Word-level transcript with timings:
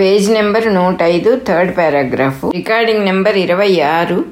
Page 0.00 0.30
number 0.30 0.74
నూట 0.74 1.02
ఐదు 1.02 1.40
third 1.48 1.78
paragraph. 1.78 2.44
Recording 2.54 3.04
number 3.04 3.36
ఇరవై 3.36 3.80
ఆరు 3.80 4.24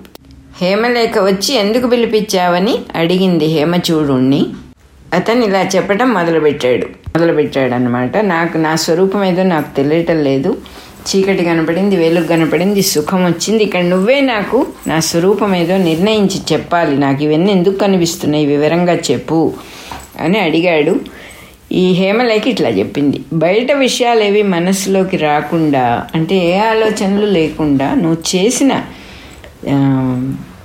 హేమలేఖ 0.61 1.19
వచ్చి 1.19 1.55
ఎందుకు 1.55 1.87
పిలిపించావని 1.87 2.79
అడిగింది 2.95 3.47
హేమచూడుణ్ణి. 3.47 4.47
అతను 5.15 5.45
ఇలా 5.45 5.71
చెప్పడం 5.77 6.15
మొదలుపెట్టాడు. 6.15 6.87
మొదలుపెట్టాడు 6.87 7.75
అనమాట 7.75 8.17
నాకు 8.17 8.59
నా 8.59 8.77
స్వరూపం 8.77 9.25
ఏదో 9.25 9.43
నాకు 9.43 9.77
తెలియటం 9.77 10.25
లేదు. 10.25 10.57
చీకటి 11.09 11.45
కనపడింది 11.45 11.97
వెలుగు 11.97 12.27
కనపడింది 12.27 12.83
సుఖం 12.83 13.25
వచ్చింది. 13.25 13.65
ఇక్కడ 13.65 13.85
నువ్వే 13.85 14.21
నాకు 14.21 14.67
నా 14.87 15.01
స్వరూపం 15.01 15.55
ఏదో 15.55 15.77
నిర్ణయించి 15.77 16.41
చెప్పాలి. 16.53 16.99
నాకు 16.99 17.23
ఇవన్నీ 17.23 17.53
ఎందుకు 17.53 17.79
కనిపిస్తున్నాయి? 17.79 18.47
వివరంగా 18.47 18.95
చెప్పు 19.11 19.53
అని 20.21 20.39
అడిగాడు. 20.39 21.18
ఈ 21.73 21.93
హేమలేఖ 21.93 22.49
ఇట్లా 22.49 22.69
చెప్పింది. 22.69 23.21
బయట 23.33 23.73
విషయాలేవి 23.73 24.43
మనసులోకి 24.43 25.17
రాకుండా 25.17 26.07
అంటే 26.15 26.37
ఏ 26.37 26.59
ఆలోచనలు 26.59 27.27
లేకుండా 27.27 27.95
నువ్వు 27.95 28.37
చేసిన 28.37 28.83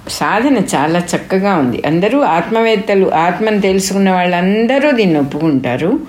సాధన 0.10 0.58
చాలా 0.76 1.00
చక్కగా 1.00 1.56
ఉంది. 1.56 1.82
అందరూ 1.86 2.20
ఆత్మవేత్తలు 2.20 3.12
ఆత్మను 3.12 3.62
తెలుసుకున్న 3.62 4.12
వాళ్ళందరూ 4.12 4.92
దీన్ని 4.92 5.20
ఒప్పుకుంటారు. 5.20 6.00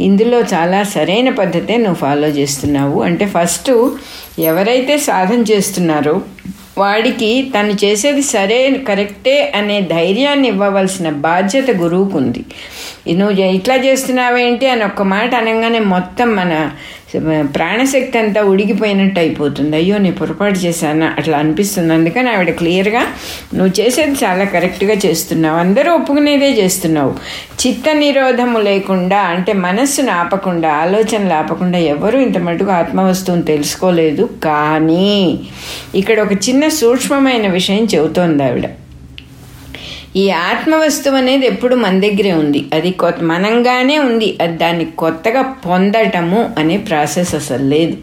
ఇందులో 0.00 0.40
చాలా 0.40 0.82
సరైన 0.82 1.30
పద్ధతే 1.30 1.76
నువ్వు 1.76 1.94
ఫాలో 1.94 2.28
చేస్తున్నావు. 2.28 3.02
అంటే 3.02 3.26
ఫస్ట్ 3.26 3.70
ఎవరైతే 4.38 4.98
సాధన 4.98 5.40
చేస్తున్నారో 5.52 6.20
వాడికి 6.78 7.50
తను 7.58 7.72
చేసేది 7.84 8.22
సరే 8.22 8.70
కరెక్టే 8.88 9.52
అనే 9.56 9.80
ధైర్యాన్ని 9.80 10.48
ఇవ్వవలసిన 10.48 11.10
బాధ్యత 11.10 11.70
గురువుకుంది. 11.70 12.44
నువ్వు 13.14 13.40
ఇట్లా 13.40 13.74
చేస్తున్నావేంటి? 13.76 14.66
అని 14.66 14.84
ఒక్క 14.84 15.02
మాట 15.02 15.34
అనగానే 15.34 15.78
మొత్తం 15.78 16.36
మన 16.36 16.70
ప్రాణశక్తి 17.42 18.18
అంతా 18.18 18.42
ఉడిగిపోయినట్టు 18.42 19.20
అయిపోతుంది. 19.20 19.76
అయ్యో 19.76 19.98
నేను 19.98 20.14
పొరపాటు 20.14 20.58
చేశాను? 20.58 21.10
అట్లా 21.18 21.38
అనిపిస్తుంది. 21.38 21.94
అందుకని 21.94 22.30
ఆవిడ 22.30 22.50
క్లియర్గా 22.50 23.02
నువ్వు 23.54 23.80
చేసేది 23.80 24.24
చాలా 24.24 24.44
కరెక్ట్గా 24.44 24.94
చేస్తున్నావు. 25.06 25.58
అందరూ 25.58 25.92
ఒప్పుకునేదే 25.92 26.50
చేస్తున్నావు. 26.50 27.14
చిత్త 27.66 27.84
నిరోధము 27.92 28.58
లేకుండా 28.58 29.18
అంటే 29.18 29.52
మనస్సును 29.52 30.12
ఆపకుండా 30.12 30.72
ఆలోచనలు 30.72 31.32
ఆపకుండా 31.32 31.78
ఎవరూ 31.78 32.20
ఇంత 32.20 32.38
మటుకు 32.38 32.70
ఆత్మవస్తువుని 32.70 33.42
తెలుసుకోలేదు. 33.42 34.30
కానీ 34.44 35.40
ఇక్కడ 35.94 36.20
ఒక 36.20 36.32
చిన్న 36.32 36.68
సూక్ష్మమైన 36.68 37.50
విషయం 37.50 37.84
చెబుతోంది 37.84 38.44
ఆవిడ. 38.44 38.64
ఈ 40.16 40.30
ఆత్మవస్తువు 40.30 41.16
అనేది 41.16 41.46
ఎప్పుడు 41.46 41.74
మన 41.74 42.00
దగ్గరే 42.00 42.32
ఉంది. 42.32 42.66
అది 42.74 42.90
కొత్త 42.90 43.22
మనంగానే 43.22 43.98
ఉంది. 43.98 44.38
అది 44.42 44.56
దాన్ని 44.56 44.84
కొత్తగా 44.84 45.42
పొందటము 45.42 46.50
అనే 46.58 46.76
ప్రాసెస్ 46.76 47.34
అసలు 47.34 47.64
లేదు. 47.64 47.96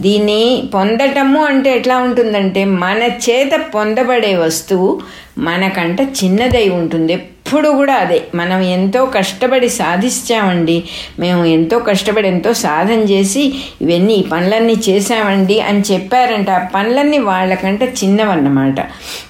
దీన్ని 0.00 0.62
పొందటము 0.74 1.44
అంటే 1.44 1.76
ఎట్లా 1.76 1.98
ఉంటుందంటే 1.98 2.64
మన 2.64 3.02
చేత 3.02 3.60
పొందబడే 3.74 4.34
వస్తువు 4.36 5.00
మనకంట 5.38 6.00
చిన్నదై 6.00 6.68
ఉంటుంది. 6.68 7.22
ఎప్పుడు 7.50 7.68
కూడా 7.68 7.94
అదే. 7.94 8.22
మనం 8.34 8.60
ఎంతో 8.60 9.06
కష్టపడి 9.06 9.68
సాధిస్తామండి 9.68 10.84
మేము 11.18 11.44
ఎంతో 11.44 11.78
కష్టపడి 11.78 12.28
ఎంతో 12.28 12.52
సాధన 12.52 12.98
చేసి 12.98 13.54
ఇవన్నీ 13.82 14.14
ఈ 14.14 14.22
పనులన్నీ 14.22 14.76
చేసామండి 14.88 15.60
అని 15.60 15.82
చెప్పారంట. 15.92 16.50
ఆ 16.50 16.58
పనులన్నీ 16.74 17.18
వాళ్ళకంటే 17.18 17.94
చిన్నవన్నమాట. 18.04 18.80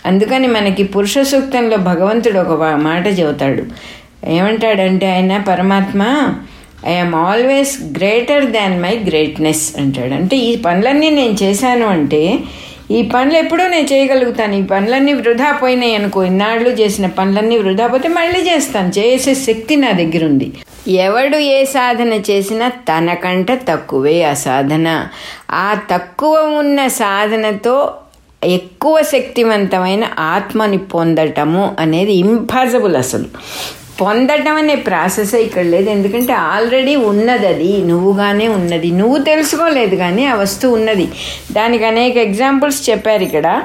అందుకని 0.07 0.47
మనకి 0.47 0.83
పురుష 0.83 1.19
సూక్తంలో 1.19 1.77
భగవంతుడు 1.77 2.39
ఒక 2.39 2.63
మాట 2.63 3.07
చెబుతాడు. 3.07 3.63
ఏమంటాడంటే 4.27 5.13
ఆయన 5.13 5.39
పరమాత్మ 5.39 6.35
I'm 6.87 7.15
always 7.15 7.83
greater 7.97 8.47
than 8.47 8.83
my 8.83 8.99
greatness 9.09 9.77
అంటాడు. 9.79 10.15
అంటే 10.15 10.37
ఈ 10.37 10.57
పనులన్నీ 10.57 11.11
నేను 11.11 11.37
చేశాను 11.43 11.87
అంటే 11.87 12.39
ఈ 12.91 13.03
పనులు 13.03 13.37
ఎప్పుడూ 13.37 13.69
నేను 13.69 13.87
చేయగలుగుతాను. 13.93 14.55
ఈ 14.55 14.63
పనులన్నీ 14.63 15.13
వృధా 15.13 15.53
పోయినాయి 15.53 15.95
అనుకో. 15.95 16.25
ఇన్నాళ్ళు 16.25 16.71
చేసిన 16.71 17.07
పనులన్నీ 17.07 17.59
వృధా 17.59 17.87
పోతే 17.87 18.09
మళ్ళీ 18.09 18.41
చేస్తాను. 18.51 18.89
చేసే 18.99 19.35
శక్తి 19.35 19.77
నా 19.77 19.91
దగ్గర 19.93 20.25
ఉంది 20.25 20.53
ఎవడు 20.89 21.37
ఏ 21.37 21.65
సాధన 21.65 22.13
చేసినా 22.31 22.69
తనకంటే 22.69 23.61
తక్కువే 23.69 24.23
ఆ 24.23 24.35
సాధన. 24.35 25.09
ఆ 25.51 25.79
తక్కువ 25.91 26.35
ఉన్న 26.59 26.87
సాధనతో 26.87 27.95
ఎక్కువ 28.45 29.03
శక్తివంతమైన 29.03 30.05
ఆత్మని 30.19 30.79
పొందటము 30.79 31.77
అనేది 31.79 32.13
ఇంపాసిబుల్ 32.13 32.97
అసలు. 32.97 33.25
పొందటం 34.01 34.55
అనే 34.55 34.75
ప్రాసెస్ 34.75 35.35
ఇక్కడ 35.35 35.63
లేదు. 35.63 35.91
ఎందుకంటే 35.91 36.33
ఆల్రెడీ 36.33 36.97
ఉన్నది 36.97 37.47
అది. 37.47 37.83
నువ్వుగానే 37.85 38.49
ఉన్నది. 38.49 38.91
నువ్వు 38.91 39.19
తెలుసుకోలేదు 39.19 39.97
కానీ 39.97 40.27
ఆ 40.27 40.35
వస్తువు 40.35 40.75
ఉన్నది. 40.75 41.09
దానికి 41.53 41.85
అనేక 41.85 42.17
ఎగ్జాంపుల్స్ 42.17 42.91
చెప్పారు 42.91 43.23
ఇక్కడ. 43.23 43.63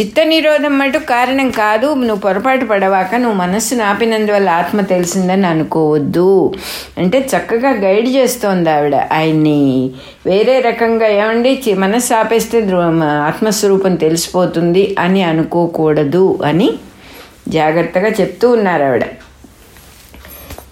చిత్త 0.00 0.14
నిరోధం 0.22 0.78
మటు 0.78 0.98
కారణం 0.98 1.50
కాదు. 1.50 1.94
నువ్వు 1.94 2.16
పొరపాటు 2.16 2.64
పడవాక 2.64 3.14
నువ్వు 3.14 3.38
మనస్సు 3.38 3.74
నాపినందువల్ల 3.74 4.48
ఆత్మ 4.48 4.80
తెలిసిందని 4.80 5.46
అనుకోవద్దు. 5.46 6.54
అంటే 6.98 7.28
చక్కగా 7.36 7.70
గైడ్ 7.70 8.08
చేస్తోంది 8.08 8.70
ఆవిడ. 8.70 8.94
ఆయన్ని 8.94 9.90
వేరే 10.26 10.60
రకంగా 10.60 11.06
ఏమండి? 11.06 11.62
చి- 11.68 11.78
మనస్సు 11.78 12.14
ఆపేస్తే 12.14 12.70
ఆత్మస్వరూపం 13.04 13.94
తెలిసిపోతుంది 13.94 14.96
అని 14.98 15.22
అనుకోకూడదు 15.22 16.38
అని 16.44 16.70
జాగ్రత్తగా 17.48 18.08
చెప్తూ 18.08 18.50
ఉన్నారు 18.50 18.82
ఆవిడ. 18.82 19.04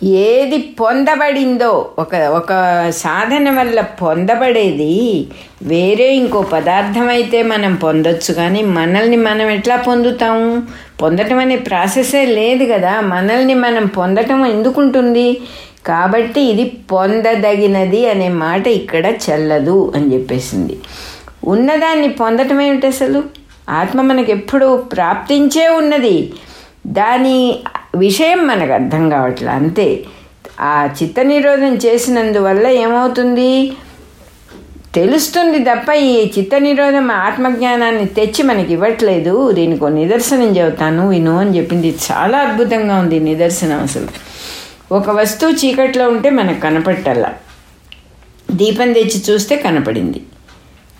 ఏది 0.04 0.58
పొందబడిందో 0.58 1.90
ఒక 1.98 2.14
ఒక 2.14 2.52
సాధన 2.90 3.58
వల్ల 3.58 3.80
పొందబడేది 3.80 5.26
వేరే 5.62 6.14
ఇంకో 6.14 6.42
పదార్థం 6.42 7.08
అయితే 7.08 7.42
మనం 7.42 7.74
పొందొచ్చు 7.74 8.34
కానీ 8.34 8.62
మనల్ని 8.62 9.16
మనం 9.16 9.50
ఎట్లా 9.50 9.76
పొందుతాము? 9.76 10.62
పొందటం 11.02 11.38
అనే 11.38 11.56
ప్రాసెసే 11.56 12.26
లేదు 12.26 12.72
కదా. 12.72 13.00
మనల్ని 13.00 13.54
మనం 13.54 13.86
పొందటం 13.86 14.46
ఎందుకుంటుంది? 14.46 15.40
కాబట్టి 15.86 16.40
ఇది 16.40 16.64
పొందదగినది 16.64 18.08
అనే 18.10 18.28
మాట 18.28 18.66
ఇక్కడ 18.66 19.06
చెల్లదు 19.06 19.92
అని 19.96 20.14
చెప్పేసింది. 20.14 20.78
ఉన్నదాన్ని 21.44 22.08
పొందటం 22.08 22.60
ఏమిటి 22.60 22.86
అసలు? 22.86 23.24
ఆత్మ 23.68 24.00
మనకు 24.00 24.30
ఎప్పుడు 24.30 24.76
ప్రాప్తించే 24.76 25.68
ఉన్నది. 25.68 26.32
దాని 26.86 27.58
విషయం 27.94 28.46
మనకు 28.46 28.72
అర్థం 28.72 29.08
కావట్లే 29.08 29.48
అంతే. 29.48 30.04
ఆ 30.60 30.88
చిత్త 31.02 31.20
నిరోధం 31.20 31.74
చేసినందువల్ల 31.74 32.66
ఏమవుతుంది? 32.66 33.72
తెలుస్తుంది 34.94 35.58
తప్ప 35.58 35.92
ఈ 35.92 36.30
చిత్త 36.38 36.50
నిరోధం 36.58 37.10
ఆత్మజ్ఞానాన్ని 37.10 38.06
తెచ్చి 38.06 38.42
మనకి 38.42 38.72
ఇవ్వట్లేదు. 38.72 39.52
దీనికి 39.52 39.84
ఒక 39.84 39.90
నిదర్శనం 39.90 40.56
చెబుతాను 40.56 41.08
విను 41.08 41.38
అని 41.38 41.56
చెప్పింది. 41.58 41.94
చాలా 42.12 42.38
అద్భుతంగా 42.38 42.98
ఉంది 42.98 43.20
నిదర్శనం 43.20 43.82
అసలు. 43.82 44.08
ఒక 44.94 45.10
వస్తువు 45.10 45.52
చీకట్లో 45.52 46.08
ఉంటే 46.08 46.30
మనకు 46.30 46.60
కనపట్టల్లా. 46.60 47.34
దీపం 48.50 48.92
తెచ్చి 48.92 49.22
చూస్తే 49.30 49.56
కనపడింది. 49.56 50.22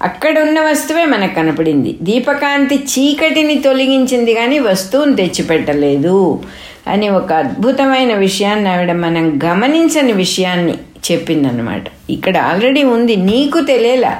అక్కడ 0.03 0.39
ఉన్న 0.39 0.61
వస్తువే 0.61 1.05
మనకు 1.05 1.35
కనపడింది. 1.35 1.99
దీపకాంతి 2.03 2.77
చీకటిని 2.77 3.59
తొలగించింది 3.59 4.35
కానీ 4.35 4.59
వస్తువుని 4.59 5.17
తెచ్చిపెట్టలేదు. 5.17 6.43
అని 6.91 7.09
ఒక 7.11 7.33
అద్భుతమైన 7.33 8.15
విషయాన్ని 8.15 8.69
ఆవిడ 8.69 8.93
మనం 8.93 9.41
గమనించని 9.45 10.13
విషయాన్ని 10.13 10.75
చెప్పిందనమాట 11.11 11.85
ఇక్కడ 12.11 12.37
ఆల్రెడీ 12.37 12.83
ఉంది 12.85 13.17
నీకు 13.17 13.61
తెలియలా. 13.61 14.13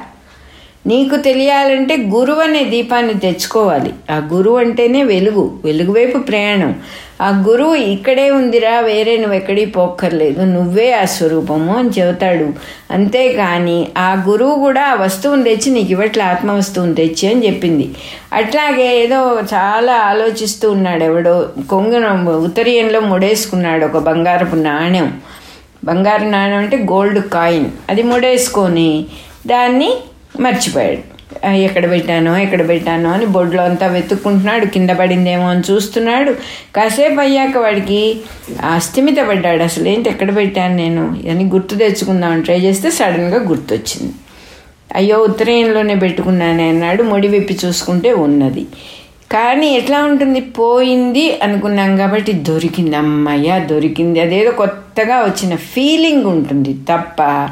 నీకు 0.87 1.15
తెలియాలంటే 1.15 1.97
గురువు 1.97 2.39
అనే 2.39 2.63
దీపాన్ని 2.63 3.13
తెచ్చుకోవాలి. 3.13 3.93
ఆ 4.09 4.29
గురువు 4.33 4.57
అంటేనే 4.57 5.03
వెలుగు 5.03 5.59
వెలుగు 5.65 5.91
వైపు 5.91 6.17
ప్రయాణం. 6.17 6.75
ఆ 7.21 7.43
గురువు 7.47 7.75
ఇక్కడే 7.75 8.31
ఉందిరా 8.31 8.79
వేరే 8.79 9.17
నువ్వు 9.17 9.33
ఎక్కడికి 9.33 9.71
పోక్కర్లేదు. 9.71 10.41
నువ్వే 10.41 10.91
ఆ 10.91 11.05
స్వరూపము 11.05 11.77
అని 11.77 11.89
చెబుతాడు. 11.89 12.53
అంతేకాని 12.91 13.87
ఆ 13.97 14.25
గురువు 14.29 14.55
కూడా 14.55 14.81
ఆ 14.81 14.93
వస్తువుని 14.93 15.43
తెచ్చి 15.43 15.73
నీకు 15.73 15.91
ఇవ్వట్లే 15.91 16.23
ఆత్మ 16.23 16.51
వస్తువుని 16.51 16.95
తెచ్చి 16.95 17.29
అని 17.29 17.47
చెప్పింది. 17.47 17.89
అట్లాగే 18.33 18.97
ఏదో 18.97 19.41
చాలా 19.53 19.93
ఆలోచిస్తూ 19.93 20.71
ఉన్నాడు 20.71 21.03
ఎవడో. 21.03 21.49
కొంగున 21.69 22.29
ఉత్తరీయంలో 22.29 22.99
ముడేసుకున్నాడు 22.99 23.85
ఒక 23.85 23.97
బంగారపు 23.97 24.55
నాణ్యం 24.55 25.21
బంగారు 25.85 26.23
నాణ్యం 26.23 26.59
అంటే 26.59 26.77
గోల్డ్ 26.77 27.29
కాయిన్. 27.29 27.65
అది 27.89 28.03
ముడేసుకొని 28.03 29.05
దాన్ని 29.47 29.91
మర్చిపోయాడు. 30.39 31.11
ఎక్కడ 31.49 31.91
పెట్టానో 31.91 32.37
ఎక్కడ 32.37 32.69
పెట్టానో 32.69 33.09
అని 33.09 33.25
బొడ్లో 33.25 33.63
అంతా 33.63 33.87
వెతుక్కుంటున్నాడు 33.87 34.65
కింద 34.65 34.89
పడిందేమో 34.89 35.49
అని 35.49 35.63
చూస్తున్నాడు. 35.71 36.31
కాసేపు 36.75 37.19
అయ్యాక 37.19 37.57
వాడికి 37.57 38.21
అస్థిమిత 38.73 39.15
పడ్డాడు. 39.29 39.63
అసలు 39.63 39.87
ఏంటి 39.87 40.09
ఎక్కడ 40.09 40.35
పెట్టాను 40.35 40.75
నేను? 40.75 41.01
అని 41.31 41.45
గుర్తు 41.45 41.75
తెచ్చుకుందామని 41.75 42.43
ట్రై 42.43 42.59
చేస్తే 42.59 42.91
సడన్గా 42.91 43.49
గుర్తొచ్చింది. 43.49 44.13
అయ్యో 44.95 45.17
ఉత్తరాయణలోనే 45.17 45.95
పెట్టుకున్నానే 45.95 46.69
అన్నాడు. 46.69 47.03
ముడి 47.03 47.27
విప్పి 47.27 47.57
చూసుకుంటే 47.65 48.13
ఉన్నది. 48.13 48.65
కానీ 49.31 49.77
ఎట్లా 49.77 50.03
ఉంటుంది? 50.03 50.41
పోయింది 50.41 51.39
అనుకున్నాం 51.43 51.97
కాబట్టి 51.97 52.31
దొరికింది 52.31 52.95
అమ్మయ్య 52.95 53.59
దొరికింది. 53.59 54.19
అదేదో 54.19 54.51
కొత్తగా 54.51 55.15
వచ్చిన 55.15 55.55
ఫీలింగ్ 55.55 56.25
ఉంటుంది 56.25 56.73
తప్ప 56.73 57.49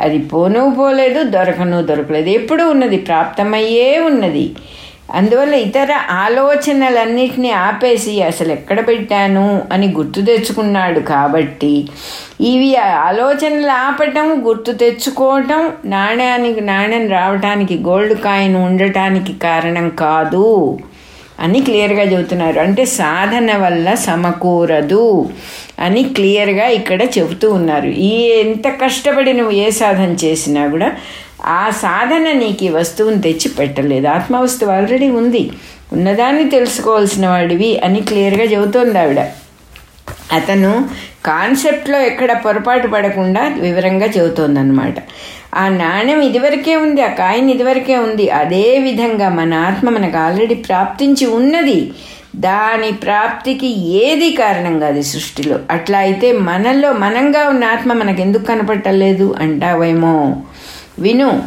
అది 0.00 0.18
పోను 0.18 0.74
పోలేదు 0.78 1.22
దొరకను 1.22 1.82
దొరకలేదు. 1.82 2.28
ఎప్పుడు 2.28 2.62
ఉన్నది 2.62 2.96
ప్రాప్తమయ్యే 2.96 3.98
ఉన్నది. 3.98 4.56
అందువల్ల 5.14 5.54
ఇతర 5.54 5.92
ఆలోచనలన్నిటినీ 6.10 7.50
ఆపేసి 7.50 8.22
అసలు 8.22 8.52
ఎక్కడ 8.52 8.88
పెట్టాను 8.88 9.62
అని 9.72 9.92
గుర్తు 9.92 10.20
తెచ్చుకున్నాడు 10.20 11.00
కాబట్టి 11.00 11.88
ఇవి 12.40 12.76
ఆలోచనలు 12.76 13.70
ఆపటం 13.70 14.46
గుర్తు 14.46 14.72
తెచ్చుకోవటం 14.72 15.72
నాణ్యానికి 15.84 16.60
నాణ్యం 16.60 17.08
రావటానికి 17.08 17.78
గోల్డ్ 17.78 18.20
కాయిన్ 18.20 18.56
ఉండటానికి 18.56 19.32
కారణం 19.32 19.88
కాదు. 19.88 20.78
అని 21.40 21.60
క్లియర్గా 21.60 22.02
చెబుతున్నారు. 22.02 22.60
అంటే 22.60 22.84
సాధన 22.84 23.56
వల్ల 23.56 23.94
సమకూరదు 23.94 25.30
అని 25.78 26.02
క్లియర్గా 26.02 26.66
ఇక్కడ 26.66 27.02
చెబుతూ 27.02 27.52
ఉన్నారు. 27.52 27.86
ఈ 27.86 28.28
ఎంత 28.28 28.68
కష్టపడి 28.68 29.32
నువ్వు 29.32 29.52
ఏ 29.52 29.70
సాధన 29.70 30.16
చేసినా 30.24 30.66
కూడా 30.66 30.92
ఆ 31.44 31.70
సాధన 31.70 32.32
నీకు 32.32 32.64
ఈ 32.64 32.68
వస్తువుని 32.68 33.22
తెచ్చి 33.22 33.48
పెట్టలేదు. 33.58 34.06
ఆత్మవస్తువు 34.08 34.70
ఆల్రెడీ 34.70 35.10
ఉంది. 35.10 35.50
ఉన్నదాన్ని 35.92 36.50
తెలుసుకోవాల్సిన 36.50 37.28
వాడివి 37.28 37.80
అని 37.80 38.00
క్లియర్గా 38.00 38.44
చెబుతోంది 38.44 38.98
ఆవిడ. 38.98 39.20
అతను 40.32 40.88
కాన్సెప్ట్లో 41.26 42.00
ఎక్కడ 42.00 42.32
పొరపాటు 42.44 42.88
పడకుండా 42.88 43.48
వివరంగా 43.58 44.06
చెబుతోందనమాట 44.06 44.94
ఆ 45.54 45.68
నాణ్యం 45.68 46.20
ఇదివరకే 46.20 46.76
ఉంది 46.76 47.02
ఆ 47.02 47.08
కాయిన్ 47.08 47.50
ఇదివరకే 47.50 47.96
ఉంది. 47.96 48.30
అదే 48.30 48.78
విధంగా 48.78 49.28
మన 49.28 49.54
ఆత్మ 49.54 49.90
మనకు 49.90 50.16
ఆల్రెడీ 50.16 50.54
ప్రాప్తించి 50.54 51.26
ఉన్నది. 51.26 51.92
దాని 52.36 52.92
ప్రాప్తికి 52.92 53.66
ఏది 53.88 54.32
కారణం 54.32 54.78
కాదు 54.78 55.02
సృష్టిలో. 55.02 55.58
అట్లా 55.70 55.98
అయితే 55.98 56.32
మనలో 56.32 56.92
మనంగా 56.92 57.48
ఉన్న 57.48 57.64
ఆత్మ 57.64 57.92
మనకు 57.92 58.20
ఎందుకు 58.20 58.44
కనపట్టలేదు 58.44 59.34
అంటావేమో? 59.40 60.36
విను. 60.98 61.42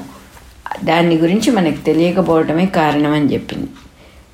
దాని 0.83 1.17
గురించి 1.17 1.51
మనకు 1.51 1.85
తెలియకపోవటమే 1.85 2.65
కారణం 2.65 3.13
అని 3.13 3.33
చెప్పింది. 3.33 3.67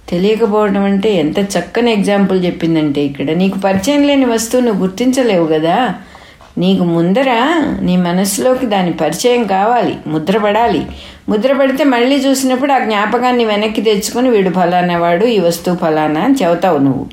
తెలియకపోవడం 0.10 0.84
అంటే 0.84 1.14
ఎంత 1.16 1.40
చక్కని 1.40 1.94
ఎగ్జాంపుల్ 1.94 2.46
చెప్పిందంటే 2.46 3.02
ఇక్కడ 3.02 3.32
నీకు 3.32 3.60
పరిచయం 3.60 4.04
లేని 4.04 4.26
వస్తువు 4.26 4.62
నువ్వు 4.62 4.82
గుర్తించలేవు 4.82 5.46
కదా? 5.48 5.78
నీకు 6.58 6.84
ముందర 6.84 7.30
నీ 7.82 7.98
మనసులోకి 7.98 8.66
దాని 8.66 8.94
పరిచయం 8.94 9.44
కావాలి 9.48 9.96
ముద్రపడాలి 10.08 10.82
ముద్రపడితే 11.30 11.84
మళ్ళీ 11.84 12.16
చూసినప్పుడు 12.16 12.72
ఆ 12.72 12.80
జ్ఞాపకాన్ని 12.80 13.46
వెనక్కి 13.46 13.82
తెచ్చుకొని 13.82 14.30
వీడు 14.30 14.50
ఫలానా 14.50 14.98
వాడు 14.98 15.26
ఈ 15.26 15.40
వస్తువు 15.40 15.78
ఫలానా 15.78 16.22
అని 16.22 16.36
చెబుతావు 16.44 16.78
నువ్వు. 16.78 17.06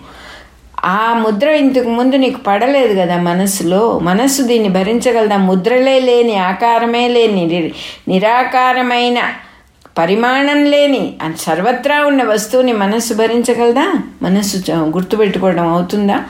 ఆ 0.85 1.13
ముద్ర 1.21 1.49
ఇంతకు 1.49 1.89
ముందు 1.89 2.17
నీకు 2.17 2.39
పడలేదు 2.39 3.01
కదా 3.01 3.17
మనస్సులో? 3.23 3.99
మనస్సు 4.03 4.43
దీన్ని 4.43 4.69
భరించగలదా? 4.69 5.37
ముద్రలే 5.37 6.01
లేని 6.01 6.37
ఆకారమే 6.37 7.09
లేని 7.09 7.73
నిరాకారమైన 8.09 9.19
పరిమాణం 10.01 10.65
లేని 10.65 11.17
సర్వత్రా 11.39 12.05
ఉన్న 12.07 12.23
వస్తువుని 12.23 12.73
మనస్సు 12.73 13.15
భరించగలదా? 13.15 13.87
మనస్సు 14.23 14.73
గుర్తుపెట్టుకోవడం 14.73 15.67
అవుతుందా? 15.69 16.25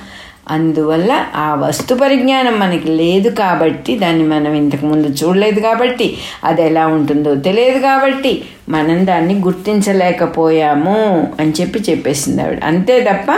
అందువల్ల 0.48 1.26
ఆ 1.34 1.54
వస్తు 1.54 1.94
పరిజ్ఞానం 1.94 2.60
మనకి 2.60 2.88
లేదు 2.88 3.28
కాబట్టి 3.28 3.98
దాన్ని 3.98 4.24
మనం 4.24 4.52
ఇంతకు 4.52 4.86
ముందు 4.86 5.06
చూడలేదు 5.06 5.60
కాబట్టి 5.60 6.18
అది 6.44 6.62
ఎలా 6.62 6.86
ఉంటుందో 6.86 7.34
తెలియదు 7.34 7.78
కాబట్టి 7.78 8.44
మనం 8.68 9.06
దాన్ని 9.06 9.34
గుర్తించలేకపోయాము 9.34 11.28
అని 11.40 11.52
చెప్పి 11.60 11.78
చెప్పేసింది 11.90 12.42
ఆవిడ. 12.42 12.64
అంతే 12.64 13.00
తప్ప 13.00 13.30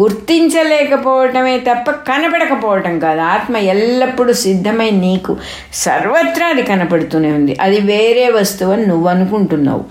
గుర్తించలేకపోవటమే 0.00 1.58
తప్ప 1.58 1.90
కనపడకపోవటం 1.90 2.98
కాదు. 2.98 3.20
ఆత్మ 3.20 3.56
ఎల్లప్పుడూ 3.56 4.32
సిద్ధమై 4.32 4.90
నీకు 4.90 5.36
సర్వత్రా 5.72 6.46
అది 6.46 6.62
కనపడుతూనే 6.62 7.32
ఉంది. 7.32 7.56
అది 7.60 7.80
వేరే 7.80 8.28
వస్తువు 8.28 8.72
అని 8.72 8.86
నువ్వు 8.86 9.08
అనుకుంటున్నావు 9.08 9.84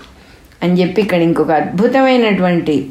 అని 0.62 0.80
చెప్పి 0.80 1.02
ఇక్కడ 1.02 1.22
ఇంకొక 1.22 1.50
అద్భుతమైనటువంటి 1.50 2.88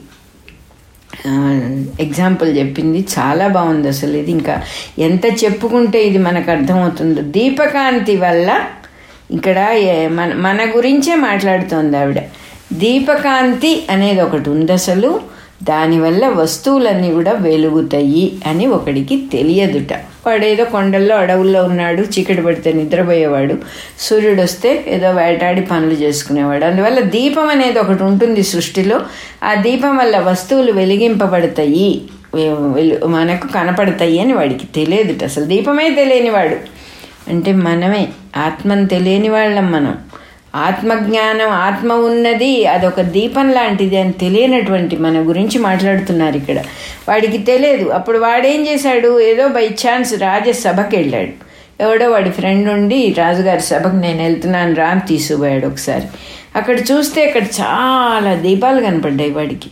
ఎగ్జాంపుల్ 1.99 2.57
చెప్పింది. 2.57 2.99
చాలా 3.19 3.47
బాగుంది 3.47 3.87
అసలు 3.87 4.17
ఇది. 4.17 4.31
ఇంకా 4.31 4.55
ఎంత 4.99 5.25
చెప్పుకుంటే 5.43 6.03
ఇది 6.03 6.17
మనకు 6.17 6.51
అర్థమవుతుందో. 6.51 7.21
దీపకాంతి 7.21 8.15
వల్ల 8.17 8.49
ఇక్కడ 9.31 9.59
మన 10.11 10.33
మన 10.33 10.59
గురించే 10.75 11.15
మాట్లాడుతోంది 11.15 11.97
ఆవిడ. 11.97 12.19
దీపకాంతి 12.73 13.71
అనేది 13.89 14.21
ఒకటి 14.21 14.49
ఉంది 14.49 14.73
అసలు. 14.73 15.21
దానివల్ల 15.63 16.27
వస్తువులన్నీ 16.27 17.11
కూడా 17.11 17.31
వెలుగుతాయి 17.31 18.25
అని 18.45 18.65
ఒకడికి 18.67 19.15
తెలియదుట. 19.33 19.93
వాడేదో 20.27 20.63
కొండల్లో 20.63 21.15
అడవుల్లో 21.15 21.63
ఉన్నాడు 21.63 22.01
చీకటి 22.01 22.41
పడితే 22.41 22.73
నిద్రపోయేవాడు. 22.73 23.55
సూర్యుడు 23.99 24.41
వస్తే 24.41 24.83
ఏదో 24.87 25.11
వేటాడి 25.11 25.61
పనులు 25.61 25.93
చేసుకునేవాడు. 25.93 26.65
అందువల్ల 26.65 26.99
దీపం 26.99 27.49
అనేది 27.49 27.79
ఒకటి 27.79 28.03
ఉంటుంది 28.03 28.43
సృష్టిలో. 28.43 29.01
ఆ 29.43 29.53
దీపం 29.53 29.97
వల్ల 29.97 30.19
వస్తువులు 30.19 30.71
వెలిగింపబడతాయి. 30.71 32.01
వెలు 32.73 33.05
మనకు 33.05 33.47
కనపడతాయి 33.47 34.19
అని 34.19 34.33
వాడికి 34.33 34.65
తెలియదుట. 34.65 35.23
అసలు 35.23 35.45
దీపమే 35.45 35.89
తెలియనివాడు. 35.89 36.57
అంటే 37.29 37.51
మనమే 37.51 38.07
ఆత్మను 38.37 38.85
తెలియని 38.87 39.29
వాళ్ళం 39.29 39.71
మనం. 39.71 39.97
ఆత్మజ్ఞానం 40.55 41.49
ఆత్మ 41.49 41.93
ఉన్నది 41.93 42.65
అదొక 42.65 43.01
దీపం 43.01 43.51
లాంటిది 43.51 43.97
అని 43.97 44.11
తెలియనటువంటి 44.11 44.95
మన 44.95 45.13
గురించి 45.17 45.59
మాట్లాడుతున్నారు 45.59 46.37
ఇక్కడ. 46.37 46.57
వాడికి 47.09 47.37
తెలియదు. 47.37 47.89
అప్పుడు 47.89 48.17
వాడేం 48.17 48.67
చేశాడు? 48.67 49.19
ఏదో 49.19 49.47
బై 49.47 49.67
ఛాన్స్ 49.67 50.13
రాజసభకి 50.13 50.95
వెళ్ళాడు. 50.95 51.51
ఎవడో 51.83 52.09
వాడి 52.09 52.29
ఫ్రెండ్ 52.29 52.69
ఉండి 52.69 53.15
రాజుగారి 53.17 53.61
సభకు 53.61 53.95
నేను 53.95 54.23
వెళ్తున్నాను 54.23 54.75
రామ్ 54.75 55.07
తీసుకుపోయాడు 55.07 55.67
ఒకసారి. 55.67 56.03
అక్కడ 56.55 56.79
చూస్తే 56.79 57.25
అక్కడ 57.25 57.43
చాలా 57.43 58.35
దీపాలు 58.35 58.81
కనపడ్డాయి 58.81 59.31
వాడికి. 59.31 59.69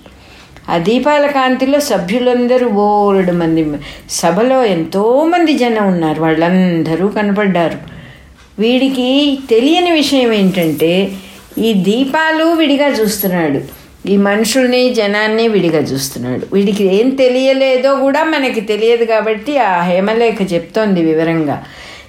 ఆ 0.69 0.77
దీపాల 0.77 1.27
కాంతిలో 1.27 1.79
సభ్యులందరూ 1.79 2.69
బోలెడు 2.69 3.31
మంది 3.31 3.67
సభలో 4.09 4.63
ఎంతోమంది 4.63 5.53
జనం 5.53 5.87
ఉన్నారు. 5.87 6.21
వాళ్ళందరూ 6.21 7.07
కనపడ్డారు. 7.07 7.98
వీడికి 8.59 9.39
తెలియని 9.49 9.91
విషయం 9.91 10.33
ఏంటంటే 10.33 11.11
ఈ 11.57 11.73
దీపాలు 11.73 12.45
విడిగా 12.45 12.87
చూస్తున్నాడు. 12.87 13.61
ఈ 14.09 14.17
మనుషుల్ని 14.17 14.93
జనాన్ని 14.93 15.47
విడిగా 15.47 15.79
చూస్తున్నాడు. 15.79 16.47
వీడికి 16.53 16.95
ఏం 16.95 17.09
తెలియలేదో 17.09 17.95
కూడా 17.95 18.23
మనకి 18.23 18.61
తెలియదు 18.61 19.05
కాబట్టి 19.05 19.57
ఆ 19.57 19.81
హేమలేఖ 19.81 20.53
చెప్తోంది 20.53 21.01
వివరంగా. 21.01 21.63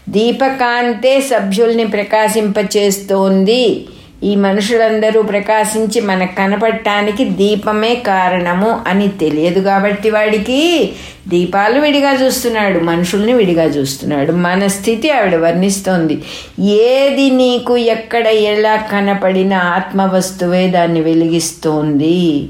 దీపకాంతే 0.08 1.20
సభ్యుల్ని 1.20 1.86
ప్రకాశింపచేస్తోంది. 1.86 3.86
ఈ 4.24 4.36
మనుషులందరూ 4.36 5.22
ప్రకాశించి 5.22 6.00
మనకు 6.00 6.36
కనపడటానికి 6.36 7.24
దీపమే 7.24 7.94
కారణము 7.94 8.80
అని 8.86 9.08
తెలియదు 9.08 9.60
కాబట్టి 9.60 10.10
వాడికి 10.10 10.92
దీపాలు 11.28 11.80
విడిగా 11.80 12.12
చూస్తున్నాడు 12.12 12.80
మనుషుల్ని 12.80 13.32
విడిగా 13.32 13.64
చూస్తున్నాడు. 13.64 14.32
మన 14.32 14.66
స్థితి 14.66 15.10
ఆవిడ 15.10 15.36
వర్ణిస్తోంది. 15.36 16.22
ఏది 16.60 17.30
నీకు 17.30 17.76
ఎక్కడ 17.76 18.26
ఎలా 18.26 18.76
కనపడిన 18.76 19.54
ఆత్మవస్తువే 19.54 20.66
దాన్ని 20.66 21.00
వెలిగిస్తోంది. 21.00 22.48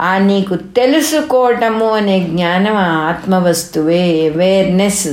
ఆ 0.00 0.18
నీకు 0.18 0.54
తెలుసుకోవటము 0.54 1.90
అనే 1.90 2.20
జ్ఞానం 2.20 2.76
ఆ 2.76 3.08
ఆత్మవస్తువే 3.08 4.30
అవేర్నెస్ 4.34 5.08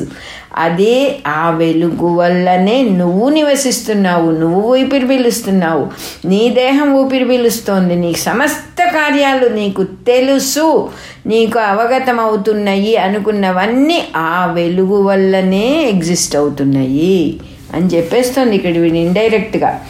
అదే 0.58 1.20
ఆ 1.28 1.50
వెలుగు 1.50 2.08
వల్లనే 2.16 2.82
నువ్వు 2.82 3.30
నివసిస్తున్నావు 3.30 4.32
నువ్వు 4.32 4.76
ఊపిరి 4.76 5.08
పీలుస్తున్నావు 5.08 5.88
నీ 6.28 6.50
దేహం 6.50 6.94
ఊపిరి 6.94 7.26
పీలుస్తోంది 7.26 7.96
నీ 7.96 8.14
సమస్త 8.14 8.84
కార్యాలు 8.84 9.48
నీకు 9.48 9.84
తెలుసు 9.84 10.90
నీకు 11.26 11.60
అవగతం 11.60 12.20
అవుతున్నాయి 12.20 12.96
అనుకున్నవన్నీ 12.96 14.08
ఆ 14.16 14.52
వెలుగు 14.54 15.02
వల్లనే 15.02 15.90
ఎగ్జిస్ట్ 15.94 16.36
అవుతున్నాయి 16.36 17.40
అని 17.74 17.88
చెప్పేస్తోంది 17.88 18.56
ఇక్కడ 18.56 18.78
వీడు 18.78 18.96
ఇండైరెక్ట్గా. 18.96 19.86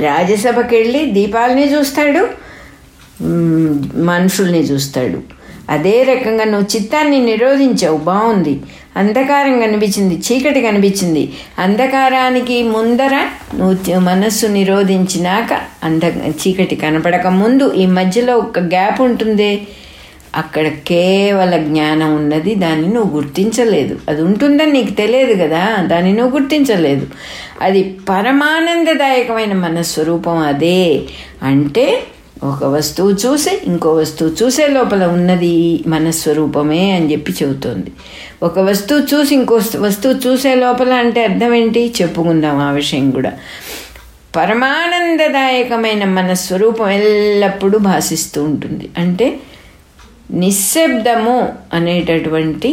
రాజ్యసభకి 0.00 0.76
వెళ్ళి 0.76 1.06
దీపాలని 1.06 1.74
చూస్తాడు 1.74 2.28
మనుషుల్ని 3.96 4.60
చూస్తాడు. 4.60 5.39
అదే 5.70 6.02
రకంగా 6.02 6.44
నువ్వు 6.44 6.76
చిత్తాన్ని 6.76 7.24
నిరోధించావు. 7.24 7.96
బాగుంది 7.96 8.60
అంధకారం 8.96 9.60
కనిపించింది. 9.60 10.14
చీకటి 10.14 10.60
కనిపించింది. 10.60 11.32
అంధకారానికి 11.58 12.62
ముందర 12.62 13.28
నువ్వు 13.54 13.98
మనస్సు 13.98 14.46
నిరోధించినాక 14.46 15.60
అంధ 15.84 16.04
చీకటి 16.28 16.76
కనపడక 16.76 17.26
ముందు 17.26 17.72
ఈ 17.72 17.86
మధ్యలో 17.86 18.36
ఒక 18.36 18.58
గ్యాప్ 18.58 19.00
ఉంటుంది. 19.00 19.66
అక్కడ 20.36 20.68
కేవల 20.68 21.56
జ్ఞానం 21.56 22.16
ఉన్నది. 22.16 22.54
దాన్ని 22.54 22.88
నువ్వు 22.88 23.16
గుర్తించలేదు. 23.16 23.98
అది 24.08 24.22
ఉంటుందని 24.22 24.72
నీకు 24.72 24.90
తెలియదు 24.90 25.42
కదా. 25.42 25.76
దాన్ని 25.80 26.12
నువ్వు 26.12 26.38
గుర్తించలేదు. 26.38 27.06
అది 27.62 27.96
పరమానందదాయకమైన 28.08 29.52
మన 29.52 29.82
స్వరూపం 29.82 30.38
అదే. 30.38 31.00
అంటే 31.42 32.02
ఒక 32.42 32.64
వస్తువు 32.64 33.10
చూసి 33.22 33.52
ఇంకో 33.66 33.90
వస్తువు 33.94 34.30
చూసే 34.38 34.66
లోపల 34.68 35.04
ఉన్నది 35.06 35.50
మన 35.86 36.10
స్వరూపమే 36.18 36.82
అని 36.90 37.06
చెప్పి 37.12 37.32
చెబుతోంది 37.32 37.90
ఒక 38.42 38.58
వస్తువు 38.60 39.02
చూసి 39.10 39.32
ఇంకో 39.34 39.56
వస్తువు 39.82 40.14
చూసే 40.24 40.52
లోపల 40.54 40.92
అంటే 40.94 41.22
అర్థం 41.24 41.52
ఏంటి 41.54 41.80
చెప్పుకుందాం 41.98 42.58
ఆ 42.58 42.68
విషయం 42.70 43.08
కూడా 43.10 43.32
పరమానందదాయకమైన 44.36 46.04
మన 46.10 46.32
స్వరూపం 46.42 46.88
ఎల్లప్పుడూ 46.90 47.78
భాషిస్తూ 47.86 48.40
ఉంటుంది 48.44 48.88
అంటే 48.98 49.28
నిశ్శబ్దము 50.36 51.36
అనేటటువంటి 51.72 52.70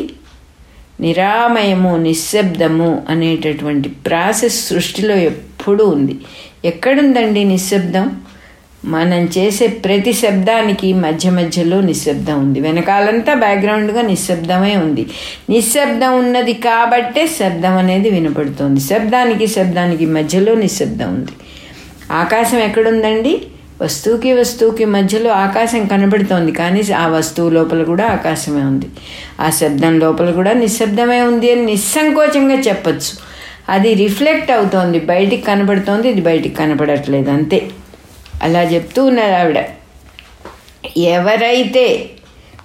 నిరామయము 0.99 1.91
నిశ్శబ్దము 2.03 2.89
అనేటటువంటి 3.09 3.89
ప్రాసెస్ 4.07 4.59
సృష్టిలో 4.69 5.17
ఎప్పుడూ 5.25 5.85
ఉంది 5.87 6.15
ఎక్కడుందండి 6.65 7.43
నిశ్శబ్దం 7.45 8.07
మనం 8.85 9.29
చేసే 9.37 9.67
ప్రతి 9.67 10.13
శబ్దానికి 10.13 10.93
మధ్య 10.93 11.29
మధ్యలో 11.29 11.81
నిశ్శబ్దం 11.81 12.39
ఉంది. 12.39 12.59
వెనకాలంతా 12.59 13.33
బ్యాక్గ్రౌండ్గా 13.33 14.01
నిశ్శబ్దమే 14.01 14.75
ఉంది. 14.75 15.05
నిశ్శబ్దం 15.49 16.19
ఉన్నది 16.19 16.53
కాబట్టే 16.53 17.27
శబ్దం 17.27 17.77
అనేది 17.77 18.09
వినపడుతుంది. 18.09 18.79
శబ్దానికి 18.79 19.47
శబ్దానికి 19.47 20.05
మధ్యలో 20.05 20.55
నిశ్శబ్దం 20.55 21.13
ఉంది. 21.13 21.31
ఆకాశం 22.11 22.59
ఎక్కడుందండి? 22.59 23.41
వస్తువుకి 23.81 24.33
వస్తువుకి 24.33 24.85
మధ్యలో 24.85 25.31
ఆకాశం 25.31 25.85
కనబడుతోంది 25.85 26.51
కానీ 26.51 26.93
ఆ 26.93 27.07
వస్తువు 27.07 27.49
లోపల 27.49 27.83
కూడా 27.83 28.05
ఆకాశమే 28.05 28.61
ఉంది. 28.61 28.85
ఆ 29.39 29.49
శబ్దం 29.49 29.99
లోపల 29.99 30.31
కూడా 30.31 30.53
నిశ్శబ్దమే 30.53 31.21
ఉంది 31.21 31.51
అని 31.51 31.65
నిస్సంకోచంగా 31.65 32.55
చెప్పచ్చు. 32.55 33.27
అది 33.69 33.93
రిఫ్లెక్ట్ 33.93 34.51
అవుతోంది. 34.51 34.99
బయటికి 34.99 35.41
కనబడుతోంది 35.41 36.09
ఇది 36.09 36.21
బయటికి 36.21 36.55
కనబడట్లేదు 36.55 37.31
అంతే. 37.31 37.69
అలా 38.43 38.63
చెప్తూ 38.63 39.05
ఉన్నారు 39.05 39.33
ఆవిడ. 39.33 39.63
ఎవరైతే 40.97 42.09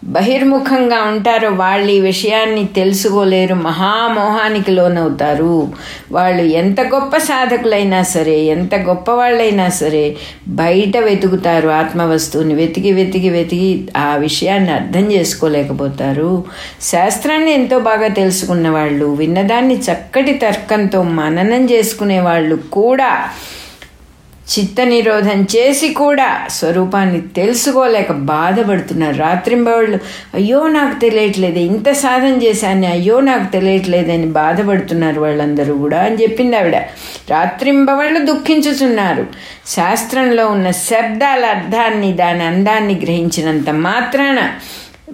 బహిర్ముఖంగా 0.05 1.03
ఉంటారో 1.03 1.51
వాళ్ళు 1.51 1.91
ఈ 1.93 2.01
విషయాన్ని 2.01 2.65
తెలుసుకోలేరు 2.65 3.55
మహామోహానికి 3.55 4.71
లోనవుతారు. 4.71 5.69
వాళ్ళు 6.13 6.43
ఎంత 6.43 6.81
గొప్ప 6.81 7.17
సాధకులైనా 7.17 8.03
సరే 8.03 8.41
ఎంత 8.41 8.75
గొప్ప 8.75 9.11
వాళ్ళైనా 9.11 9.69
సరే 9.69 10.17
బయట 10.49 10.97
వెతుకుతారు 10.97 11.69
ఆత్మవస్తువుని. 11.69 12.55
వెతికి 12.55 12.93
వెతికి 12.93 13.29
వెతికి 13.29 13.89
ఆ 13.97 14.17
విషయాన్ని 14.17 14.71
అర్థం 14.71 15.13
చేసుకోలేకపోతారు. 15.13 16.45
శాస్త్రాన్ని 16.83 17.53
ఎంతో 17.53 17.79
బాగా 17.79 18.09
తెలుసుకున్న 18.09 18.69
వాళ్ళు 18.69 19.07
విన్నదాన్ని 19.07 19.79
చక్కటి 19.79 20.35
తర్కంతో 20.35 21.03
మననం 21.03 21.71
చేసుకునే 21.71 22.21
వాళ్ళు 22.21 22.57
కూడా 22.57 23.31
చిత్త 24.43 24.81
నిరోధం 24.81 25.43
చేసి 25.43 25.89
కూడా 25.89 26.47
స్వరూపాన్ని 26.51 27.21
తెలుసుకోలేక 27.21 28.13
బాధపడుతున్నారు. 28.13 29.17
రాత్రింబవళ్ళు 29.17 29.99
అయ్యో 30.35 30.69
నాకు 30.69 31.01
తెలియట్లేదు. 31.01 31.59
ఇంత 31.59 31.93
సాధన 31.93 32.43
చేశాను 32.43 32.87
అయ్యో 32.87 33.21
నాకు 33.21 33.53
తెలియట్లేదని 33.53 34.27
బాధపడుతున్నారు 34.27 35.21
వాళ్ళందరూ 35.21 35.75
కూడా 35.75 36.03
అని 36.03 36.23
చెప్పింది 36.23 36.57
ఆవిడ. 36.57 36.77
రాత్రింబవళ్ళు 37.31 38.25
దుఃఖించుతున్నారు. 38.25 39.27
శాస్త్రంలో 39.67 40.47
ఉన్న 40.47 40.71
శబ్దాల 40.71 41.47
అర్థాన్ని 41.47 42.13
దాని 42.13 42.45
అందాన్ని 42.45 42.95
గ్రహించినంత 42.95 43.71
మాత్రాన 43.71 44.51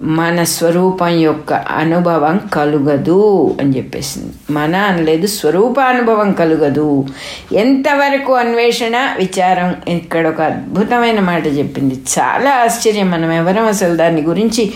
మన 0.01 0.43
స్వరూపం 0.43 1.19
యొక్క 1.19 1.53
అనుభవం 1.53 2.39
కలుగదు 2.53 3.55
అని 3.61 3.77
చెప్పేసింది. 3.77 4.33
మన 4.51 4.75
అనలేదు 4.75 5.27
స్వరూపానుభవం 5.27 6.31
కలుగదు. 6.31 7.05
ఎంతవరకు 7.53 8.33
అన్వేషణ 8.33 9.15
విచారం? 9.19 9.93
ఇక్కడ 9.93 10.27
ఒక 10.27 10.41
అద్భుతమైన 10.41 11.19
మాట 11.19 11.47
చెప్పింది. 11.47 11.95
చాలా 11.95 12.51
ఆశ్చర్యం. 12.51 13.11
మనం 13.11 13.31
ఎవరం 13.31 13.65
అసలు 13.67 13.95
దాని 13.95 14.21
గురించి 14.21 14.71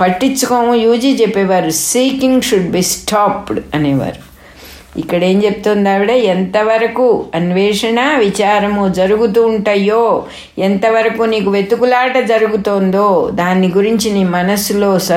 పట్టించుకోము. 0.00 0.74
యూజీ 0.74 1.18
చెప్పేవారు 1.20 1.70
సీకింగ్ 1.70 2.42
షుడ్ 2.42 2.70
బి 2.70 2.82
స్టాప్డ్ 2.82 3.60
అనేవారు. 3.74 4.31
ఇక్కడ 4.98 5.24
ఏం 5.24 5.44
చెప్తుంది 5.44 5.88
ఆవిడ? 5.90 6.10
ఎంతవరకు 6.10 7.26
అన్వేషణ 7.34 8.16
విచారము 8.18 8.88
జరుగుతూ 8.88 9.46
ఉంటాయో 9.46 10.26
ఎంతవరకు 10.58 11.22
నీకు 11.22 11.50
వెతుకులాట 11.50 12.18
జరుగుతోందో 12.18 13.30
దాని 13.34 13.68
గురించి 13.68 14.10
నీ 14.10 14.24
మనస్సులో 14.24 14.98
స 14.98 15.12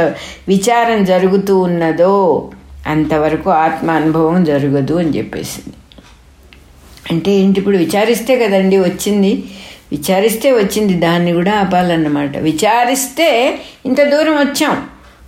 విచారం 0.48 1.04
జరుగుతూ 1.04 1.60
ఉన్నదో 1.60 2.50
అంతవరకు 2.88 3.50
ఆత్మ 3.50 3.92
అనుభవం 3.92 4.44
జరగదు 4.44 4.94
అని 4.94 5.18
చెప్పేసింది. 5.18 5.74
అంటే 7.12 7.32
ఏంటి 7.32 7.60
ఇప్పుడు 7.60 7.78
విచారిస్తే 7.78 8.36
కదండి 8.36 8.78
వచ్చింది? 8.78 9.44
విచారిస్తే 9.92 10.52
వచ్చింది 10.52 10.94
దాన్ని 10.94 11.34
కూడా 11.34 11.52
ఆపాలన్నమాట. 11.52 12.38
విచారిస్తే 12.38 13.60
ఇంత 13.86 14.04
దూరం 14.04 14.34
వచ్చాం. 14.34 14.84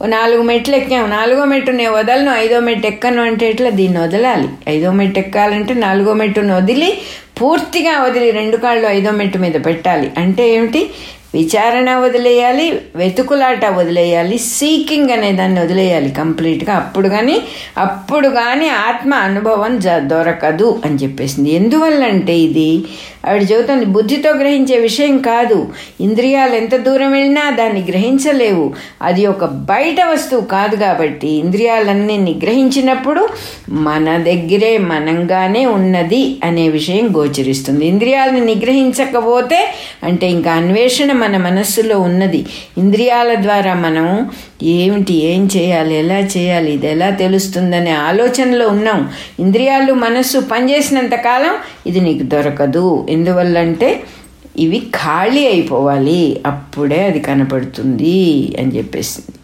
నాలుగు 0.05 0.41
మెట్లు 0.41 0.75
ఎక్కాము 0.75 1.07
నాలుగో 1.07 1.45
మెట్టు 1.45 1.71
నేను 1.71 1.91
వదలను 1.91 2.31
ఐదో 2.35 2.59
మెట్టు 2.59 2.87
ఎక్కను 2.87 3.21
అంటే 3.21 3.49
ఎట్లా? 3.49 3.69
దీన్ని 3.69 3.99
వదలాలి. 3.99 4.49
ఐదో 4.69 4.91
మెట్టు 4.91 5.19
ఎక్కాలంటే 5.19 5.73
నాలుగో 5.73 6.13
మెట్టును 6.13 6.55
వదిలి 6.55 6.97
పూర్తిగా 7.39 7.99
వదిలి 8.03 8.31
రెండు 8.31 8.57
కాళ్ళు 8.57 8.87
ఐదో 8.87 9.11
మెట్టు 9.11 9.37
మీద 9.37 9.65
పెట్టాలి. 9.65 10.11
అంటే 10.17 10.53
ఏమిటి? 10.53 10.89
విచారణ 11.33 11.95
వదిలేయాలి 11.95 12.81
వెతుకులాట 12.95 13.65
వదిలేయాలి 13.65 14.37
సీకింగ్ 14.37 15.09
అనే 15.09 15.31
దాన్ని 15.31 15.59
వదిలేయాలి 15.59 16.09
కంప్లీట్గా. 16.09 16.75
అప్పుడు 16.75 17.09
కానీ 17.09 17.41
అప్పుడు 17.77 18.27
కానీ 18.27 18.67
ఆత్మ 18.67 19.13
అనుభవం 19.13 19.79
జ 19.79 19.87
దొరకదు 19.87 20.81
అని 20.85 20.95
చెప్పేసింది. 20.95 21.53
ఎందువల్లంటే 21.53 22.37
ఇది? 22.37 22.83
ఆవిడ 23.27 23.51
చెబుతుంది 23.51 23.85
బుద్ధితో 23.85 24.31
గ్రహించే 24.31 24.77
విషయం 24.77 25.17
కాదు. 25.17 25.67
ఇంద్రియాలు 26.01 26.55
ఎంత 26.55 26.75
దూరం 26.75 27.11
వెళ్ళినా 27.11 27.49
దాన్ని 27.49 27.85
గ్రహించలేవు. 27.89 28.73
అది 29.01 29.25
ఒక 29.25 29.45
బయట 29.45 29.95
వస్తువు 30.05 30.41
కాదు 30.41 30.75
కాబట్టి 30.75 31.27
ఇంద్రియాలన్నీ 31.27 32.17
నిగ్రహించినప్పుడు 32.17 33.29
మన 33.69 34.17
దగ్గరే 34.17 34.77
మనంగానే 34.77 35.65
ఉన్నది 35.65 36.37
అనే 36.43 36.69
విషయం 36.69 37.09
గోచరిస్తుంది. 37.17 37.87
ఇంద్రియాలను 37.87 38.45
నిగ్రహించకపోతే 38.45 39.73
అంటే 40.03 40.29
ఇంకా 40.29 40.51
అన్వేషణ 40.51 41.11
మన 41.17 41.37
మనస్సులో 41.37 41.99
ఉన్నది. 41.99 42.45
ఇంద్రియాల 42.77 43.35
ద్వారా 43.41 43.73
మనం 43.73 44.31
ఏమిటి 44.63 45.13
ఏం 45.25 45.49
చేయాలి 45.57 45.95
ఎలా 45.95 46.19
చేయాలి 46.19 46.73
ఇది 46.73 46.87
ఎలా 46.87 47.09
తెలుస్తుందనే 47.09 47.91
ఆలోచనలో 47.91 48.67
ఉన్నాం. 48.67 49.09
ఇంద్రియాలు 49.39 49.93
మనస్సు 49.93 50.39
పనిచేసినంత 50.39 51.15
కాలం 51.15 51.55
ఇది 51.87 51.99
నీకు 51.99 52.23
దొరకదు. 52.23 53.07
ఎందువల్లంటే 53.09 54.03
ఇవి 54.57 54.79
ఖాళీ 54.79 55.47
అయిపోవాలి. 55.47 56.41
అప్పుడే 56.45 57.05
అది 57.05 57.19
కనపడుతుంది 57.19 58.55
అని 58.59 58.77
చెప్పేసింది. 58.77 59.35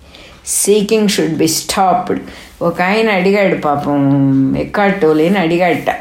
సీకింగ్ 0.48 1.10
షుడ్ 1.10 1.38
బి 1.38 1.48
స్టాప్డ్ 1.48 2.20
ఒక 2.62 2.82
ఆయన 2.82 3.10
అడిగాడు 3.10 3.56
పాపం 3.56 4.58
ఎక్కాటోలేని 4.58 5.40
అడిగాడట. 5.40 5.96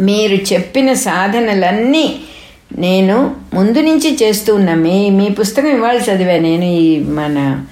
మీరు 0.00 0.52
చెప్పిన 0.52 0.92
సాధనలన్నీ 0.92 2.20
నేను 2.78 3.36
ముందు 3.54 3.78
నుంచి 3.78 4.18
చేస్తూ 4.22 4.54
ఉన్న. 4.54 4.74
మీ 4.74 5.10
మీ 5.10 5.28
పుస్తకం 5.28 5.68
ఇవాళ 5.68 5.96
చదివా. 5.96 6.36
నేను 6.36 6.64
ఈ 6.64 6.98
మన 6.98 7.64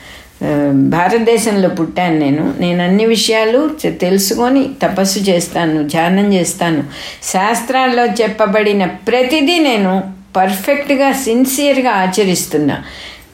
భారతదేశంలో 0.72 1.68
పుట్టాను 1.68 2.18
నేను. 2.18 2.54
నేను 2.60 2.82
అన్ని 2.82 3.06
విషయాలు 3.06 3.70
తెలుసుకొని 3.88 4.70
తపస్సు 4.82 5.18
చేస్తాను 5.18 5.88
ధ్యానం 5.88 6.32
చేస్తాను. 6.32 6.84
శాస్త్రాల్లో 7.22 8.06
చెప్పబడిన 8.06 8.84
ప్రతిదీ 8.84 9.58
నేను 9.58 10.04
పర్ఫెక్ట్గా 10.36 11.12
సిన్సియర్గా 11.12 11.90
ఆచరిస్తున్నా. 11.90 12.84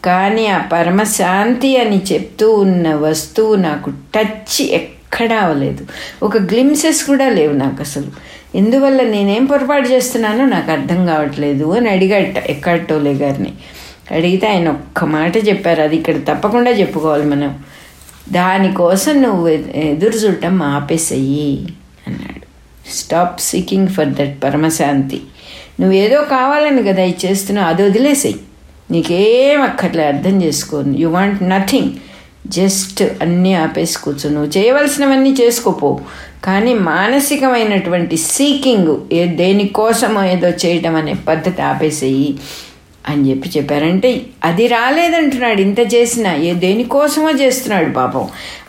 కానీ 0.05 0.47
ఆ 0.47 0.59
పరమశాంతి 0.59 1.77
అని 1.77 2.03
చెప్తూ 2.13 2.55
ఉన్న 2.55 2.95
వస్తువు 2.95 3.55
నాకు 3.55 3.91
టచ్ 3.91 4.63
ఎక్కడా 4.63 5.37
అవ్వలేదు. 5.37 5.87
ఒక 6.23 6.37
గ్లిమ్సెస్ 6.37 7.05
కూడా 7.05 7.29
లేవు 7.29 7.53
నాకు 7.53 7.77
అసలు. 7.81 8.34
ఎందువల్ల 8.55 9.03
నేనేం 9.03 9.45
పొరపాటు 9.45 9.89
చేస్తున్నానో 9.89 10.45
నాకు 10.45 10.71
అర్థం 10.71 11.07
కావట్లేదు 11.07 11.65
అని 11.65 11.91
అడిగట 11.91 12.39
ఎక్కటోలే 12.39 13.13
గారిని. 13.13 13.53
అడిగితే 14.11 14.49
ఆయన 14.49 14.69
ఒక్క 14.69 15.05
మాట 15.05 15.37
చెప్పారు. 15.37 15.83
అది 15.83 15.97
ఇక్కడ 15.97 16.17
తప్పకుండా 16.17 16.71
చెప్పుకోవాలి 16.71 17.25
మనం. 17.25 17.59
దానికోసం 18.33 19.23
నువ్వు 19.23 19.49
ఎదురు 19.75 20.17
చూడటం 20.17 20.63
ఆపేసేయి 20.63 21.69
అన్నాడు. 22.09 22.45
స్టాప్ 22.91 23.41
సీకింగ్ 23.41 23.89
ఫర్ 23.89 24.09
దట్ 24.09 24.45
పరమశాంతి. 24.45 25.21
నువ్వేదో 25.81 26.23
కావాలని 26.23 26.83
కదా 26.83 27.03
ఇది 27.03 27.27
చేస్తున్నావు 27.27 27.69
అది 27.69 27.83
వదిలేసేయి. 27.83 28.37
నీకేం 28.91 29.63
అక్కర్లే 29.63 30.05
అర్థం 30.05 30.43
చేసుకో. 30.43 30.83
యు 30.97 31.09
వాంట్ 31.09 31.43
నథింగ్ 31.43 31.91
జస్ట్ 32.47 33.03
అన్నీ 33.03 33.55
ఆపేసి 33.55 33.99
కూర్చో. 33.99 34.31
నువ్వు 34.31 34.59
చేయవలసినవన్నీ 34.59 35.37
చేసుకోపో. 35.43 36.01
కానీ 36.45 36.75
మానసికమైనటువంటి 36.75 38.17
సీకింగ్ 38.17 38.97
ఏ 39.13 39.27
దేనికోసమో 39.27 40.23
ఏదో 40.23 40.49
చేయటం 40.49 40.95
అనే 40.95 41.15
పద్ధతి 41.15 41.63
ఆపేసేయి 41.63 42.39
అని 43.09 43.31
చెప్పి 43.31 43.49
చెప్పారంటే 43.57 44.21
అది 44.45 44.67
రాలేదంటున్నాడు 44.67 45.61
ఇంత 45.61 45.81
చేసినా 45.95 46.35
ఏ 46.35 46.55
దేనికోసమో 46.55 47.31
చేస్తున్నాడు 47.31 47.93
పాపం. 47.93 48.29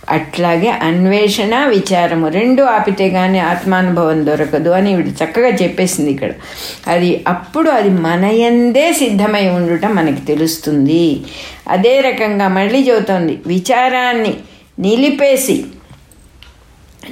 అట్లాగే 0.09 0.69
అన్వేషణ 0.69 1.65
విచారము 1.65 2.27
రెండు 2.27 2.63
ఆపితే 2.63 3.09
కానీ 3.09 3.39
ఆత్మానుభవం 3.39 4.25
దొరకదు 4.25 4.69
అని 4.69 4.91
ఇవిడు 4.91 5.07
చక్కగా 5.07 5.47
చెప్పేసింది 5.47 6.11
ఇక్కడ. 6.11 6.31
అది 6.87 7.23
అప్పుడు 7.27 7.69
అది 7.69 7.89
మనయందే 7.89 8.93
సిద్ధమై 8.93 9.47
ఉండటం 9.47 9.95
మనకి 9.95 10.21
తెలుస్తుంది. 10.21 11.21
అదే 11.69 12.01
రకంగా 12.01 12.47
మళ్ళీ 12.47 12.89
చెబుతోంది 12.89 13.39
విచారాన్ని 13.47 14.33
నిలిపేసి 14.79 15.65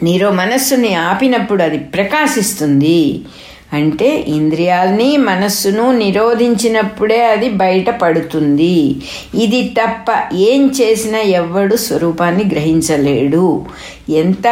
నీరో 0.03 0.31
మనస్సుని 0.31 0.95
ఆపినప్పుడు 0.95 1.63
అది 1.63 1.77
ప్రకాశిస్తుంది. 1.77 3.21
అంటే 3.73 4.25
ఇంద్రియాల్ని 4.27 5.17
మనస్సును 5.17 5.91
నిరోధించినప్పుడే 5.97 7.25
అది 7.25 7.49
బయట 7.49 7.89
పడుతుంది 7.89 8.95
ఇది 9.35 9.73
తప్ప 9.81 10.35
ఏం 10.35 10.71
చేసినా 10.81 11.19
ఎవ్వడు 11.19 11.75
స్వరూపాన్ని 11.75 12.43
గ్రహించలేడు. 12.51 13.65
ఎంత 14.09 14.45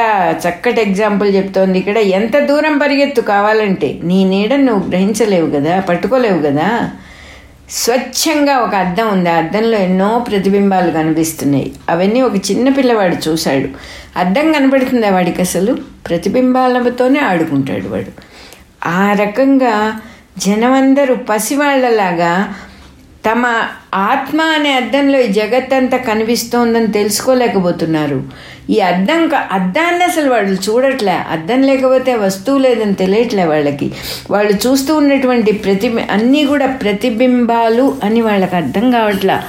చక్కటి 0.47 0.81
ఎగ్జాంపుల్ 0.81 1.35
చెప్తోంది 1.35 1.79
ఇక్కడ. 1.79 1.97
ఎంత 1.97 2.39
దూరం 2.39 2.77
పరిగెత్తు 2.77 3.21
కావాలంటే 3.21 3.99
నీ 4.03 4.23
నీడ 4.23 4.55
నువ్వు 4.55 4.89
గ్రహించలేవు 4.89 5.49
కదా 5.49 5.79
పట్టుకోలేవు 5.79 6.39
కదా. 6.39 6.91
స్వచ్ఛంగా 7.71 8.57
ఒక 8.57 8.75
అద్దం 8.75 9.07
ఉంది. 9.07 9.29
ఆ 9.29 9.35
అద్దంలో 9.35 9.77
ఎన్నో 9.77 10.25
ప్రతిబింబాలు 10.31 10.91
కనిపిస్తున్నాయి. 10.91 11.73
అవన్నీ 11.89 12.21
ఒక 12.21 12.35
చిన్న 12.35 12.69
పిల్లవాడు 12.69 13.29
చూశాడు. 13.29 13.69
అద్దం 14.19 14.51
కనబడుతుందా 14.51 15.09
వాడికి 15.09 15.41
అసలు. 15.41 15.77
ప్రతిబింబాలతోనే 16.07 17.19
ఆడుకుంటాడు 17.19 17.87
వాడు. 17.87 18.11
ఆ 18.87 19.13
రకంగా 19.13 20.01
జనమందరూ 20.37 21.15
పసివాళ్ళలాగా 21.15 22.55
తమ 23.25 23.45
ఆత్మ 23.93 24.41
అనే 24.41 24.73
అద్దంలో 24.73 25.19
ఈ 25.19 25.27
జగత్తంతా 25.27 25.97
కనిపిస్తోందని 25.97 26.87
తెలుసుకోలేకపోతున్నారు. 26.87 28.23
ఈ 28.69 28.79
అద్దం 28.79 29.21
అద్దాన్ని 29.51 30.03
అసలు 30.03 30.29
వాళ్ళు 30.29 30.55
చూడట్లే. 30.69 31.17
అద్దం 31.29 31.61
లేకపోతే 31.61 32.15
వస్తువు 32.15 32.57
లేదని 32.57 32.93
తెలియట్లే 32.93 33.45
వాళ్ళకి. 33.45 33.91
వాళ్ళు 34.31 34.53
చూస్తూ 34.67 34.95
ఉన్నటువంటి 34.95 35.51
ప్రతి 35.51 35.89
అన్నీ 36.09 36.45
కూడా 36.45 36.67
ప్రతిబింబాలు 36.83 37.97
అని 38.03 38.21
వాళ్ళకి 38.21 38.55
అర్థం 38.55 38.91
కావట్లా. 38.91 39.43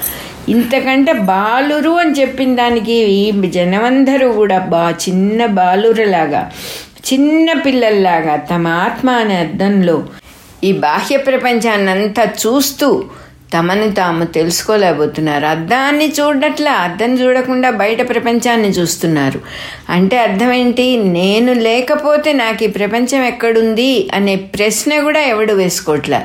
ఇంతకంటే 0.49 1.13
బాలురు 1.13 1.91
అని 1.91 2.13
చెప్పిన 2.21 2.55
దానికి 2.55 2.93
ఈ 2.93 3.33
జనమందరూ 3.47 4.33
కూడా 4.33 4.59
బా 4.59 4.85
చిన్న 4.91 5.47
బాలురలాగా 5.47 6.51
చిన్న 7.05 7.53
పిల్లల్లాగా 7.53 8.37
తమ 8.37 8.69
ఆత్మ 8.69 9.11
అనే 9.11 9.37
అర్థంలో 9.37 9.97
ఈ 10.65 10.73
బాహ్య 10.73 11.17
ప్రపంచాన్నంతా 11.17 12.25
చూస్తూ 12.47 12.89
తమని 13.55 13.93
తాము 13.93 14.25
తెలుసుకోలేకపోతున్నారు. 14.25 15.47
అద్దాన్ని 15.47 16.13
చూడట్లా 16.21 16.73
అద్దం 16.73 17.15
చూడకుండా 17.15 17.71
బయట 17.71 18.09
ప్రపంచాన్ని 18.09 18.69
చూస్తున్నారు. 18.69 19.41
అంటే 19.91 20.19
అర్థం 20.19 20.53
ఏంటి 20.53 20.97
నేను 20.97 21.53
లేకపోతే 21.53 22.33
నాకు 22.33 22.65
ఈ 22.65 22.67
ప్రపంచం 22.67 23.23
ఎక్కడుంది? 23.25 24.11
అనే 24.15 24.37
ప్రశ్న 24.37 25.01
కూడా 25.01 25.21
ఎవడు 25.21 25.53
వేసుకోవట్లా 25.53 26.23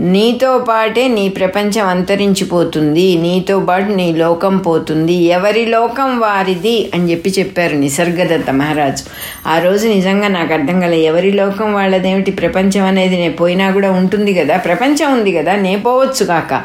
నీతో 0.00 0.58
పాటే 0.58 1.08
నీ 1.08 1.28
ప్రపంచం 1.28 1.86
అంతరించిపోతుంది. 1.86 3.18
నీతో 3.18 3.60
పాటు 3.60 3.92
నీ 3.92 4.12
లోకం 4.12 4.58
పోతుంది. 4.58 5.12
ఎవరి 5.12 5.66
లోకం 5.66 6.18
వారిది? 6.18 6.90
అని 6.94 7.10
చెప్పి 7.10 7.34
చెప్పారు 7.38 7.76
నిసర్గదత్త 7.76 8.50
మహారాజు. 8.50 9.04
ఆ 9.48 9.58
రోజు 9.58 9.88
నిజంగా 9.88 10.28
నాకు 10.28 10.52
అర్థం 10.52 10.80
కల. 10.80 10.94
ఎవరి 10.94 11.32
లోకం 11.32 11.74
వాళ్ళదేమిటి? 11.74 12.30
ప్రపంచం 12.30 12.84
అనేది 12.84 13.16
నేను 13.16 13.32
పోయినా 13.32 13.70
కూడా 13.70 13.90
ఉంటుంది 13.90 14.34
కదా? 14.34 14.56
ప్రపంచం 14.56 15.12
ఉంది 15.12 15.32
కదా? 15.32 15.56
నే 15.56 15.76
పోవచ్చు 15.76 16.26
కాక. 16.26 16.62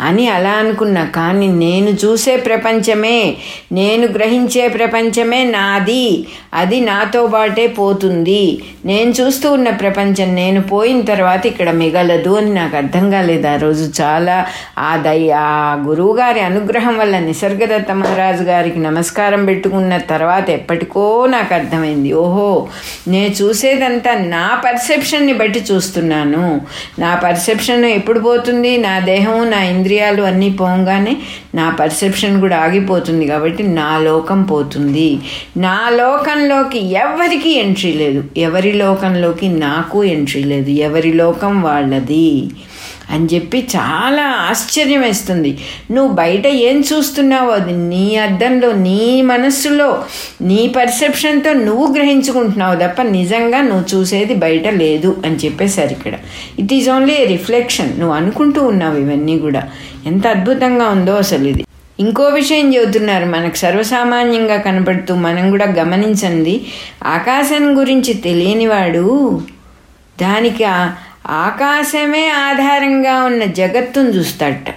అని 0.00 0.28
అలా 0.28 0.50
అనుకున్నా 0.50 1.04
కానీ 1.04 1.46
నేను 1.46 1.90
చూసే 1.90 2.36
ప్రపంచమే 2.36 3.36
నేను 3.72 4.06
గ్రహించే 4.06 4.68
ప్రపంచమే 4.68 5.44
నాది 5.44 6.26
అది 6.54 6.80
నాతో 6.80 7.26
పాటే 7.26 7.66
పోతుంది. 7.66 8.62
నేను 8.84 9.10
చూస్తూ 9.10 9.52
ఉన్న 9.52 9.70
ప్రపంచం 9.70 10.34
నేను 10.34 10.62
పోయిన 10.62 11.00
తర్వాత 11.00 11.46
ఇక్కడ 11.46 11.70
మిగలదు 11.70 12.34
అని 12.34 12.54
నాకు 12.54 12.76
అర్థం 12.76 13.10
కాలేదు 13.10 13.46
ఆ 13.46 13.56
రోజు 13.56 14.02
చాలా. 14.02 14.46
ఆ 14.78 14.96
దయ 14.96 15.32
ఆ 15.32 15.74
గురువుగారి 15.86 16.40
అనుగ్రహం 16.40 16.98
వల్ల 16.98 17.18
నిసర్గదత్త 17.18 17.92
మహారాజు 17.92 18.42
గారికి 18.42 18.78
నమస్కారం 18.78 19.44
పెట్టుకున్న 19.44 19.96
తర్వాత 19.96 20.50
ఎప్పటికో 20.50 21.26
నాకు 21.26 21.54
అర్థమైంది 21.54 22.12
ఓహో 22.12 22.68
నేను 23.08 23.34
చూసేదంతా 23.42 24.14
నా 24.14 24.62
పర్సెప్షన్ని 24.64 25.32
బట్టి 25.32 25.64
చూస్తున్నాను. 25.72 26.60
నా 26.98 27.14
పర్సెప్షన్ 27.14 27.84
ఎప్పుడు 27.84 28.20
పోతుంది? 28.20 28.76
నా 28.76 28.98
దేహం 28.98 29.50
నా 29.50 29.60
ఇంద్రియాలు 29.88 30.22
అన్నీ 30.22 30.48
పోగానే 30.50 31.16
నా 31.54 31.66
పర్సెప్షన్ 31.80 32.40
కూడా 32.40 32.56
ఆగిపోతుంది 32.56 33.26
కాబట్టి 33.26 33.62
నా 33.62 33.98
లోకం 33.98 34.42
పోతుంది. 34.42 35.18
నా 35.56 35.88
లోకంలోకి 35.90 36.80
ఎవరికి 36.92 37.50
ఎంట్రీ 37.58 37.92
లేదు. 37.92 38.24
ఎవరి 38.36 38.72
లోకంలోకి 38.72 39.48
నాకు 39.48 40.04
ఎంట్రీ 40.04 40.44
లేదు. 40.44 40.70
ఎవరి 40.70 41.12
లోకం 41.12 41.62
వాళ్ళది. 41.62 42.50
అని 43.10 43.28
చెప్పి 43.34 43.68
చాలా 43.76 44.22
ఆశ్చర్యం 44.22 45.00
వేస్తుంది. 45.00 45.58
నువ్వు 45.90 46.14
బయట 46.14 46.46
ఏం 46.46 46.80
చూస్తున్నావో 46.80 47.50
అది 47.50 47.72
నీ 47.72 48.16
అర్థంలో 48.16 48.72
నీ 48.72 49.22
మనస్సులో 49.22 50.04
నీ 50.42 50.72
పర్సెప్షన్తో 50.76 51.52
నువ్వు 51.52 51.94
గ్రహించుకుంటున్నావు 51.94 52.74
తప్ప 52.74 53.02
నిజంగా 53.02 53.60
నువ్వు 53.60 53.96
చూసేది 53.96 54.34
బయట 54.34 54.68
లేదు 54.68 55.22
అని 55.26 55.36
చెప్పేశారు 55.36 55.90
ఇక్కడ. 55.90 56.14
ఇట్ 56.58 56.72
ఈజ్ 56.72 56.90
ఓన్లీ 56.90 57.26
రిఫ్లెక్షన్ 57.26 58.00
నువ్వు 58.00 58.16
అనుకుంటూ 58.16 58.62
ఉన్నావు 58.66 58.96
ఇవన్నీ 58.96 59.38
కూడా. 59.38 59.68
ఎంత 60.06 60.26
అద్భుతంగా 60.26 60.88
ఉందో 60.88 61.14
అసలు 61.14 61.48
ఇది. 61.48 61.64
ఇంకో 62.00 62.24
విషయం 62.24 62.74
చెబుతున్నారు. 62.74 63.26
మనకు 63.26 63.56
సర్వసామాన్యంగా 63.56 64.56
కనపడుతూ 64.56 65.14
మనం 65.14 65.50
కూడా 65.50 65.64
గమనించండి. 65.64 66.60
ఆకాశం 67.04 67.78
గురించి 67.78 68.14
తెలియనివాడు 68.14 69.42
దానికి 70.20 70.64
ఆకాశమే 71.26 72.28
ఆధారంగా 72.28 73.24
ఉన్న 73.24 73.44
జగత్తును 73.44 74.08
చూస్తాడట. 74.08 74.74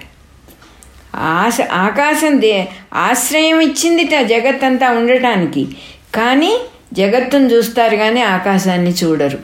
ఆశ 1.15 1.58
ఆకాశం 1.62 2.41
దే 2.41 2.67
ఆశ్రయం 2.93 3.60
ఇచ్చిందిట 3.60 4.21
జగత్తంతా 4.21 4.91
ఉండటానికి. 4.91 5.67
కానీ 6.15 6.60
జగత్తును 6.93 7.47
చూస్తారు 7.47 7.95
కానీ 7.95 8.21
ఆకాశాన్ని 8.21 8.93
చూడరు. 9.04 9.38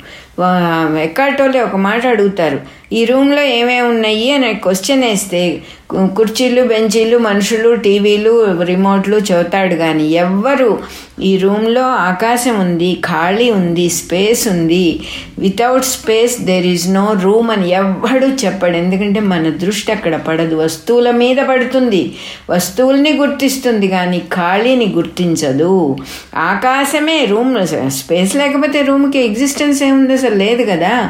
ఎక్కటోళ్ళే 0.99 1.61
ఒక 1.61 1.75
మాట 1.75 2.07
అడుగుతారు. 2.07 2.61
ఈ 2.93 3.05
రూమ్లో 3.05 3.43
ఏమేమి 3.43 3.87
ఉన్నాయి 3.87 4.31
అని 4.31 4.53
క్వశ్చన్ 4.53 5.03
వేస్తే 5.03 5.61
కుర్చీలు 5.91 6.63
బెంచీలు 6.63 7.17
మనుషులు 7.17 7.75
టీవీలు 7.75 8.61
రిమోట్లు 8.61 9.17
చెబుతాడు 9.17 9.75
కానీ 9.75 10.09
ఎవ్వరు 10.09 10.79
ఈ 11.21 11.37
రూమ్లో 11.37 11.81
ఆకాశం 11.81 12.59
ఉంది 12.59 12.93
ఖాళీ 12.93 13.51
ఉంది 13.51 13.89
స్పేస్ 13.89 14.47
ఉంది. 14.47 14.99
Without 15.39 15.85
space 15.85 16.41
there 16.41 16.65
is 16.65 16.93
no 16.93 17.15
room 17.21 17.51
అని 17.51 17.69
ఎవ్వడు 17.69 18.25
చెప్పడు. 18.25 18.77
ఎందుకంటే 18.77 19.19
మన 19.19 19.49
దృష్టి 19.49 19.91
అక్కడ 19.91 20.15
పడదు. 20.15 20.55
వస్తువుల 20.55 21.11
మీద 21.11 21.37
పడుతుంది. 21.37 22.15
వస్తువుల్ని 22.49 23.17
గుర్తిస్తుంది 23.17 23.87
కానీ 23.87 24.19
ఖాళీని 24.19 24.93
గుర్తించదు. 24.95 25.97
ఆకాశమే 26.35 27.25
రూమ్ 27.25 27.67
స్పేస్ 27.89 28.35
లేకపోతే 28.35 28.81
రూమ్కి 28.81 29.19
ఎగ్జిస్టెన్స్ 29.19 29.83
ఏముంది 29.83 30.13
అసలు? 30.13 30.35
లేదు 30.35 30.71
కదా? 30.71 31.09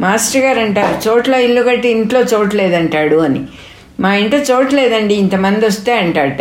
మాస్టర్ 0.00 0.42
గారు 0.42 0.60
అంటారు 0.60 1.08
చోట్ల 1.18 1.34
ఇల్లు 1.34 1.62
కట్టి 1.62 1.88
ఇంట్లో 1.88 2.20
చోటు 2.20 2.56
లేదంటాడు 2.56 3.16
అని. 3.16 3.40
మా 4.00 4.14
ఇంట్లో 4.14 4.40
చోటు 4.40 4.74
లేదండి 4.74 5.14
ఇంతమంది 5.14 5.66
వస్తే 5.66 5.98
అంటాడట. 5.98 6.40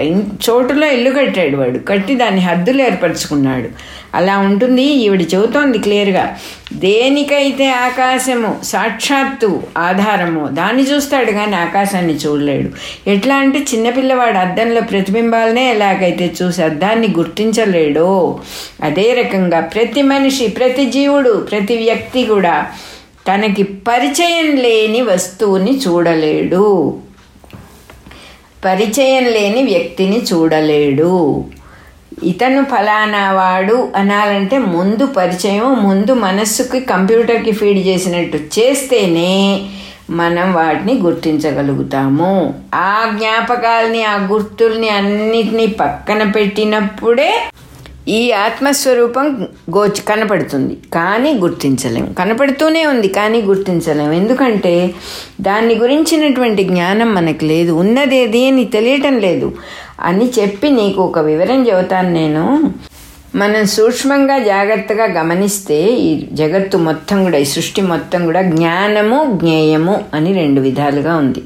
చోటులో 0.50 0.88
ఇల్లు 0.88 1.12
కట్టాడు 1.12 1.58
వాడు. 1.58 1.80
కట్టి 1.88 2.16
దాన్ని 2.16 2.42
హద్దులు 2.42 2.82
ఏర్పరచుకున్నాడు. 2.82 3.70
అలా 4.16 4.38
ఉంటుంది 4.38 4.84
ఈవిడ 4.84 5.22
చెబుతోంది 5.22 5.78
క్లియర్గా. 5.78 6.38
దేనికైతే 6.74 7.70
ఆకాశము 7.70 8.56
సాక్షాత్తు 8.64 9.64
ఆధారము 9.78 10.48
దాన్ని 10.48 10.84
చూస్తాడు 10.84 11.32
కానీ 11.32 11.56
ఆకాశాన్ని 11.56 12.14
చూడలేడు. 12.14 12.70
ఎట్లా 13.10 13.36
అంటే 13.36 13.60
చిన్నపిల్లవాడు 13.60 14.38
అద్దంలో 14.38 14.82
ప్రతిబింబాలనే 14.82 15.72
ఎలాగైతే 15.72 16.34
చూసి 16.44 16.64
అద్దాన్ని 16.64 17.08
గుర్తించలేడో 17.18 18.40
అదే 18.84 19.14
రకంగా 19.14 19.60
ప్రతి 19.60 20.02
మనిషి 20.02 20.48
ప్రతి 20.48 20.86
జీవుడు 20.86 21.48
ప్రతి 21.52 21.78
వ్యక్తి 21.78 22.24
కూడా 22.24 22.66
తనకి 23.28 23.64
పరిచయం 23.64 24.56
లేని 24.56 25.02
వస్తువుని 25.02 25.80
చూడలేడు. 25.88 26.98
పరిచయం 28.66 29.24
లేని 29.24 29.64
వ్యక్తిని 29.64 30.22
చూడలేడు. 30.34 31.46
ఇతను 32.24 32.64
ఫలానా 32.64 33.32
వాడు 33.32 33.90
అనాలంటే 33.96 34.58
ముందు 34.58 35.06
పరిచయం 35.06 35.84
ముందు 35.84 36.14
మనస్సుకి 36.14 36.80
కంప్యూటర్కి 36.80 37.52
ఫీడ్ 37.52 37.88
చేసినట్టు 37.88 38.38
చేస్తేనే 38.38 39.62
మనం 40.10 40.54
వాటిని 40.54 40.94
గుర్తించగలుగుతాము. 40.94 42.54
ఆ 42.76 43.12
జ్ఞాపకాలని 43.18 44.04
ఆ 44.04 44.16
గుర్తుల్ని 44.28 44.90
అన్నిటినీ 44.90 45.66
పక్కన 45.66 46.32
పెట్టినప్పుడే 46.32 47.44
ఈ 48.08 48.32
ఆత్మస్వరూపం 48.32 49.48
గోచ 49.78 50.02
కనపడుతుంది. 50.08 50.78
కానీ 50.94 51.34
గుర్తించలేము 51.34 52.14
కనపడుతూనే 52.14 52.86
ఉంది 52.86 53.08
కానీ 53.08 53.42
గుర్తించలేము 53.42 54.12
ఎందుకంటే 54.12 54.94
దాన్ని 55.42 55.76
గురించినటువంటి 55.76 56.64
జ్ఞానం 56.64 57.14
మనకు 57.14 57.46
లేదు. 57.46 57.72
ఉన్నదేది 57.72 58.48
అని 58.48 58.66
తెలియటం 58.66 59.20
లేదు. 59.20 59.56
అని 60.00 60.32
చెప్పి 60.40 60.70
నీకు 60.70 61.02
ఒక 61.02 61.20
వివరం 61.20 61.68
చెబుతాను 61.68 62.10
నేను. 62.10 62.74
మనం 63.36 63.66
సూక్ష్మంగా 63.66 64.38
జాగ్రత్తగా 64.38 65.04
గమనిస్తే 65.04 65.84
ఈ 65.84 66.28
జగత్తు 66.34 66.78
మొత్తం 66.78 67.24
కూడా 67.24 67.38
ఈ 67.38 67.46
సృష్టి 67.46 67.82
మొత్తం 67.82 68.26
కూడా 68.26 68.42
జ్ఞానము 68.42 69.40
జ్ఞేయము 69.40 70.04
అని 70.14 70.34
రెండు 70.34 70.62
విధాలుగా 70.62 71.16
ఉంది. 71.16 71.44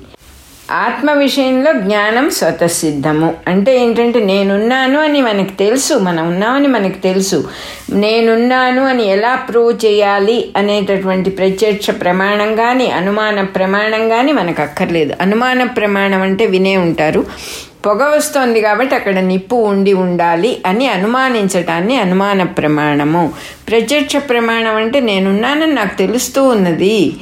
ఆత్మ 0.72 1.12
విషయంలో 1.12 1.74
జ్ఞానం 1.74 2.30
స్వతసిద్ధము. 2.30 3.34
అంటే 3.48 3.80
ఏంటంటే 3.80 4.20
నేనున్నాను 4.20 5.00
అని 5.00 5.22
మనకు 5.22 5.58
తెలుసు 5.58 5.94
మనం 5.94 6.28
ఉన్నామని 6.28 6.68
మనకు 6.68 6.98
తెలుసు. 6.98 7.50
నేనున్నాను 7.94 8.86
అని 8.86 9.08
ఎలా 9.08 9.36
ప్రూవ్ 9.36 9.86
చేయాలి 9.86 10.50
అనేటటువంటి 10.58 11.30
ప్రత్యక్ష 11.30 11.90
ప్రమాణం 11.90 12.56
కానీ 12.56 12.88
అనుమాన 12.88 13.42
ప్రమాణం 13.42 14.10
కానీ 14.10 14.32
మనకు 14.32 14.62
అక్కర్లేదు. 14.62 15.14
అనుమాన 15.22 15.64
ప్రమాణం 15.64 16.22
అంటే 16.22 16.46
వినే 16.46 16.78
ఉంటారు. 16.78 17.26
పొగ 17.86 18.16
వస్తోంది 18.16 18.62
కాబట్టి 18.62 18.96
అక్కడ 18.96 19.20
నిప్పు 19.20 19.56
ఉండి 19.56 19.94
ఉండాలి 19.94 20.58
అని 20.66 20.88
అనుమానించటాన్ని 20.88 21.96
అనుమాన 21.96 22.44
ప్రమాణము. 22.44 23.34
ప్రత్యక్ష 23.68 24.16
ప్రమాణం 24.18 24.76
అంటే 24.76 25.00
నేనున్నానని 25.00 25.74
నాకు 25.74 25.98
తెలుస్తూ 25.98 26.44
ఉన్నది. 26.44 27.14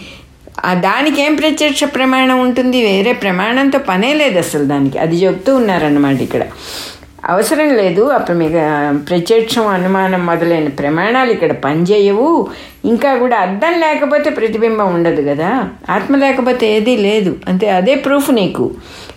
దానికి 0.73 1.21
ఏం 1.21 1.35
ప్రత్యక్ష 1.35 1.83
ప్రమాణం 1.83 2.41
ఉంటుంది? 2.41 2.83
వేరే 2.83 3.13
ప్రమాణంతో 3.13 3.79
పనే 3.79 4.13
లేదు 4.13 4.37
అసలు 4.37 4.63
దానికి. 4.63 4.99
అది 4.99 5.15
చెప్తూ 5.15 5.55
ఉన్నారన్నమాట 5.55 6.21
ఇక్కడ. 6.21 6.41
అవసరం 7.25 7.73
లేదు. 7.73 8.01
అప్పుడు 8.01 8.37
మీకు 8.37 8.97
ప్రత్యక్షం 8.97 9.67
అనుమానం 9.67 10.25
మొదలైన 10.25 10.67
ప్రమాణాలు 10.67 11.31
ఇక్కడ 11.31 11.51
పనిచేయవు. 11.51 12.47
ఇంకా 12.85 13.15
కూడా 13.15 13.37
అర్థం 13.37 13.79
లేకపోతే 13.79 14.29
ప్రతిబింబం 14.29 14.93
ఉండదు 14.93 15.29
కదా? 15.29 15.69
ఆత్మ 15.89 16.15
లేకపోతే 16.15 16.75
ఏదీ 16.75 16.97
లేదు. 16.97 17.37
అంతే 17.47 17.69
అదే 17.69 17.95
ప్రూఫ్ 17.95 18.31
నీకు. 18.31 18.71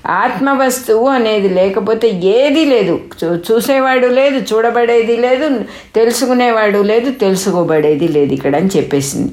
ఆత్మ 0.06 0.62
వస్తువు 0.62 1.08
అనేది 1.08 1.48
లేకపోతే 1.48 2.08
ఏదీ 2.24 2.64
లేదు. 2.64 3.00
చూ- 3.24 3.38
చూసేవాడు 3.52 4.06
లేదు 4.06 4.54
చూడబడేది 4.54 5.16
లేదు 5.16 5.60
తెలుసుకునేవాడు 5.94 6.78
లేదు 6.78 7.10
తెలుసుకోబడేది 7.10 8.08
లేదు 8.08 8.32
ఇక్కడ 8.32 8.56
అని 8.56 8.68
చెప్పేసింది. 8.76 9.32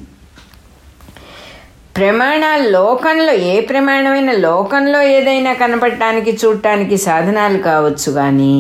ప్రమాణాలు 1.96 2.66
లోకంలో 2.70 3.34
ఏ 3.48 3.56
ప్రమాణమైన 3.70 4.32
లోకంలో 4.42 5.00
ఏదైనా 5.16 5.52
కనపడటానికి 5.54 6.32
చూడటానికి 6.42 6.98
సాధనాలు 7.00 7.60
కావచ్చు 7.64 8.10
కానీ 8.14 8.56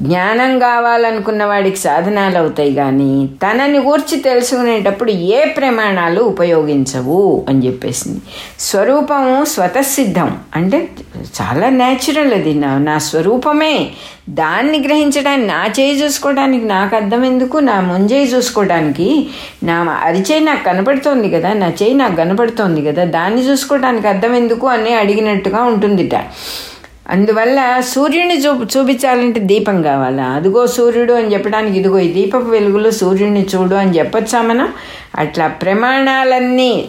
జ్ఞానం 0.00 0.58
కావాలనుకున్న 0.58 1.44
వాడికి 1.44 1.76
సాధనాలు 1.76 2.38
అవుతాయి 2.38 2.74
కానీ 2.74 3.28
తనని 3.42 3.78
గూర్చి 3.78 4.16
తెలుసుకునేటప్పుడు 4.20 5.10
ఏ 5.10 5.44
ప్రమాణాలు 5.44 6.20
ఉపయోగించవు 6.22 7.46
అని 7.48 7.66
చెప్పేసింది. 7.66 8.20
స్వరూపము 8.60 9.44
స్వతసిద్ధం. 9.44 10.38
అంటే 10.56 10.88
చాలా 11.42 11.68
న్యాచురల్ 11.68 12.32
అది. 12.32 12.54
నా 12.54 12.78
నా 12.78 12.98
స్వరూపమే. 12.98 13.90
దాన్ని 14.30 14.78
గ్రహించడానికి 14.78 15.46
నా 15.46 15.66
చేయి 15.80 16.04
చూసుకోవడానికి 16.04 16.64
నాకు 16.64 16.96
అర్థం 16.96 17.24
ఎందుకు? 17.24 17.58
నా 17.58 17.80
ముంజేయి 17.80 18.24
చూసుకోవడానికి 18.24 19.26
నా 19.62 19.82
అరిచేయి 20.04 20.40
నాకు 20.40 20.64
కనపడుతోంది 20.64 21.30
కదా 21.30 21.52
నా 21.52 21.68
చేయి 21.68 21.94
నాకు 21.94 22.16
కనపడుతోంది 22.16 22.84
కదా 22.84 23.04
దాన్ని 23.04 23.40
చూసుకోవడానికి 23.40 24.08
అర్థం 24.08 24.34
ఎందుకు? 24.34 24.66
అని 24.66 24.94
అడిగినట్టుగా 24.94 25.62
ఉంటుందిట. 25.62 26.14
అందువల్ల 27.10 27.80
సూర్యుని 27.80 28.38
చూ 28.38 28.64
చూపించాలంటే 28.64 29.40
దీపం 29.40 29.82
కావాలా? 29.82 30.24
అదిగో 30.24 30.66
సూర్యుడు 30.66 31.12
అని 31.12 31.32
చెప్పడానికి 31.32 31.78
ఇదిగో 31.78 31.98
ఈ 31.98 32.12
దీపపు 32.12 32.48
వెలుగులో 32.48 32.90
సూర్యుడిని 32.90 33.46
చూడు 33.54 33.74
అని 33.74 33.98
చెప్పొచ్చా 33.98 34.42
మనం? 34.42 34.72
అట్లా 35.18 35.46
ప్రమాణాలన్నీ 35.46 36.88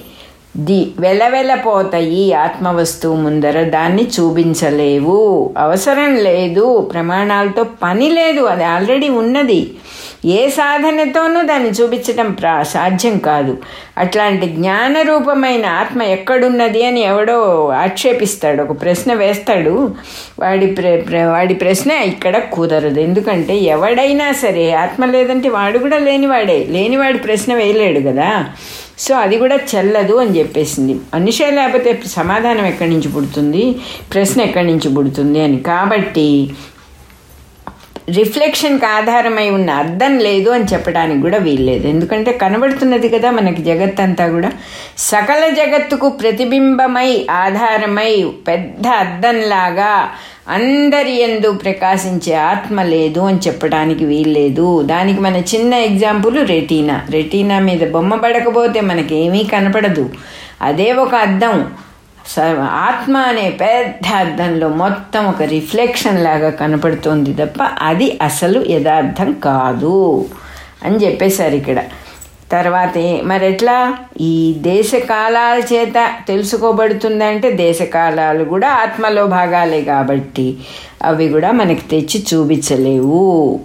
ది 0.57 0.91
వెలవెలపోతాయి 0.99 2.34
ఆత్మవస్తువు 2.34 3.15
ముందర. 3.15 3.63
దాన్ని 3.63 4.07
చూపించలేవు. 4.19 5.53
అవసరం 5.57 6.15
లేదు. 6.15 6.89
ప్రమాణాలతో 6.93 7.63
పని 7.63 8.10
లేదు. 8.10 8.41
అది 8.41 8.63
ఆల్రెడీ 8.63 9.10
ఉన్నది. 9.10 9.73
ఏ 10.25 10.49
సాధనతోనూ 10.49 11.41
దాన్ని 11.41 11.69
చూపించడం 11.69 12.31
ప్రా 12.31 12.63
సాధ్యం 12.63 13.17
కాదు. 13.17 13.57
అట్లాంటి 13.97 14.45
జ్ఞానరూపమైన 14.45 15.65
ఆత్మ 15.65 16.01
ఎక్కడున్నది 16.01 16.86
అని 16.86 17.01
ఎవడో 17.01 17.67
ఆక్షేపిస్తాడు. 17.67 18.63
ఒక 18.63 18.81
ప్రశ్న 18.81 19.13
వేస్తాడు. 19.13 19.95
వాడి 20.39 20.67
ప్ర 20.67 21.01
ప్ర- 21.10 21.25
వాడి 21.25 21.53
ప్రశ్న 21.53 21.91
ఇక్కడ 21.91 22.38
కుదరదు. 22.38 22.99
ఎందుకంటే 22.99 23.57
ఎవడైనా 23.57 24.31
సరే 24.31 24.71
ఆత్మ 24.71 25.05
లేదంటే 25.05 25.49
వాడు 25.49 25.79
కూడా 25.79 25.97
లేనివాడే. 25.97 26.67
లేనివాడి 26.69 27.17
ప్రశ్న 27.17 27.53
వేయలేడు 27.53 27.99
కదా. 27.99 28.45
సో 28.99 29.15
అది 29.15 29.38
కూడా 29.38 29.55
చెల్లదు 29.55 30.15
అని 30.15 30.39
చెప్పేసింది. 30.39 30.93
మనిషే 30.93 31.51
లేకపోతే 31.51 31.99
సమాధానం 32.07 32.65
ఎక్కడి 32.65 32.89
నుంచి 32.89 33.10
పుడుతుంది? 33.10 33.75
ప్రశ్న 34.13 34.41
ఎక్కడి 34.41 34.67
నుంచి 34.67 34.95
పుడుతుంది 34.95 35.43
అని. 35.43 35.57
కాబట్టి 35.60 36.49
రిఫ్లెక్షన్కి 38.15 38.86
ఆధారమై 38.86 39.50
ఉన్న 39.50 39.69
అర్థం 39.69 40.19
లేదు 40.19 40.50
అని 40.50 40.63
చెప్పడానికి 40.63 41.21
కూడా 41.21 41.38
వీల్లేదు. 41.38 41.88
ఎందుకంటే 41.88 42.32
కనబడుతున్నది 42.32 43.10
కదా 43.10 43.32
మనకి 43.32 43.63
జగత్ 43.63 44.02
అంతా 44.02 44.28
కూడా. 44.28 44.52
సకల 44.97 45.50
జగత్తుకు 45.50 46.10
ప్రతిబింబమై 46.10 47.28
ఆధారమై 47.32 48.32
పెద్ద 48.47 48.88
అద్దంలాగా 48.88 50.10
అందరి 50.47 51.21
ఎందు 51.21 51.52
ప్రకాశించే 51.52 52.34
ఆత్మ 52.34 52.82
లేదు 52.82 53.19
అని 53.19 53.39
చెప్పడానికి 53.47 54.06
వీల్లేదు. 54.06 54.82
దానికి 54.82 55.21
మన 55.21 55.36
చిన్న 55.36 55.74
ఎగ్జాంపుల్ 55.74 56.47
రెటీనా. 56.47 57.02
రెటీనా 57.10 57.60
మీద 57.60 57.91
బొమ్మ 57.91 58.15
పడకపోతే 58.15 58.82
మనకేమీ 58.82 59.43
కనపడదు. 59.43 60.10
అదే 60.62 60.91
ఒక 60.91 61.15
అద్దం. 61.15 61.67
సర్వ 62.35 62.61
ఆత్మ 62.61 63.17
అనే 63.17 63.49
పెద్ద 63.49 64.15
అర్థంలో 64.15 64.69
మొత్తం 64.69 65.25
ఒక 65.25 65.41
రిఫ్లెక్షన్ 65.41 66.23
లాగా 66.23 66.49
కనపడుతోంది 66.49 67.33
తప్ప 67.33 67.63
అది 67.81 68.19
అసలు 68.21 68.65
యథార్థం 68.67 69.33
కాదు 69.33 70.25
అని 70.83 70.95
చెప్పేశారు 70.95 71.55
ఇక్కడ. 71.55 71.83
తర్వాత 72.51 72.97
ఏ- 72.97 73.21
మరి 73.21 73.47
ఎట్లా? 73.47 73.97
ఈ 74.21 74.55
దేశకాలాల 74.57 75.61
చేత 75.73 76.11
తెలుసుకోబడుతుందంటే 76.27 77.51
దేశకాలాలు 77.51 78.43
కూడా 78.43 78.69
ఆత్మలో 78.69 79.27
భాగాలే 79.27 79.81
కాబట్టి 79.81 80.57
అవి 81.03 81.29
కూడా 81.29 81.51
మనకి 81.51 81.81
తెచ్చి 81.81 82.25
చూపించలేవు. 82.33 83.59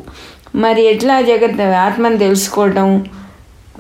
మరి 0.54 0.82
ఎట్లా 0.82 1.20
జగత్ 1.20 1.60
ఆత్మను 1.60 2.16
తెలుసుకోవటం? 2.16 3.04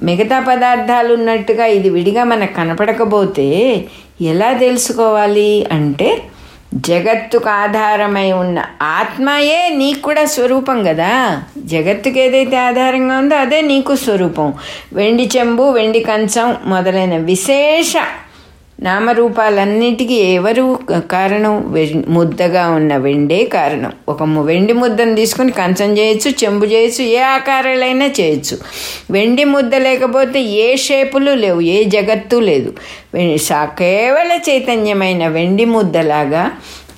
మిగతా 0.02 0.40
పదార్థాలు 0.40 1.14
ఉన్నట్టుగా 1.14 1.66
ఇది 1.66 1.90
విడిగా 1.90 2.24
మనకు 2.24 2.54
కనపడకపోతే 2.54 3.84
ఎలా 4.20 4.52
తెలుసుకోవాలి 4.52 5.66
అంటే 5.72 6.22
జగత్తుకు 6.74 7.48
ఆధారమై 7.48 8.32
ఉన్న 8.32 8.64
ఆత్మయే 8.82 9.68
నీకు 9.76 10.02
కూడా 10.02 10.24
స్వరూపం 10.24 10.84
కదా. 10.84 11.42
జగత్తుకు 11.64 12.18
ఏదైతే 12.18 12.56
ఆధారంగా 12.56 13.18
ఉందో 13.18 13.36
అదే 13.36 13.60
నీకు 13.60 13.96
స్వరూపం. 13.96 14.54
వెండి 14.92 15.30
చెంబు 15.36 15.62
వెండి 15.62 16.00
కంచం 16.00 16.56
మొదలైన 16.64 17.16
విశేష 17.16 17.92
నామరూపాలన్నిటికీ 18.82 20.14
ఎవరు 20.14 20.78
కారణం? 21.10 21.74
ముద్దగా 22.08 22.68
ఉన్న 22.68 22.96
వెండే 22.96 23.44
కారణం. 23.44 23.92
ఒక 24.08 24.22
వెండి 24.22 24.72
ముద్దను 24.72 25.14
తీసుకొని 25.14 25.52
కంచం 25.52 25.98
చేయొచ్చు 25.98 26.30
చెంబు 26.44 26.66
చేయొచ్చు 26.66 27.04
ఏ 27.04 27.18
ఆకారాలైనా 27.18 28.06
చేయొచ్చు. 28.20 28.58
వెండి 29.10 29.44
ముద్ద 29.44 29.74
లేకపోతే 29.74 30.40
ఏ 30.40 30.76
షేపులు 30.76 31.30
లేవు 31.30 31.60
ఏ 31.60 31.84
జగత్తు 31.84 32.36
లేదు. 32.36 32.72
కేవల 33.54 34.38
చైతన్యమైన 34.50 35.26
వెండి 35.28 35.64
ముద్దలాగా 35.64 36.52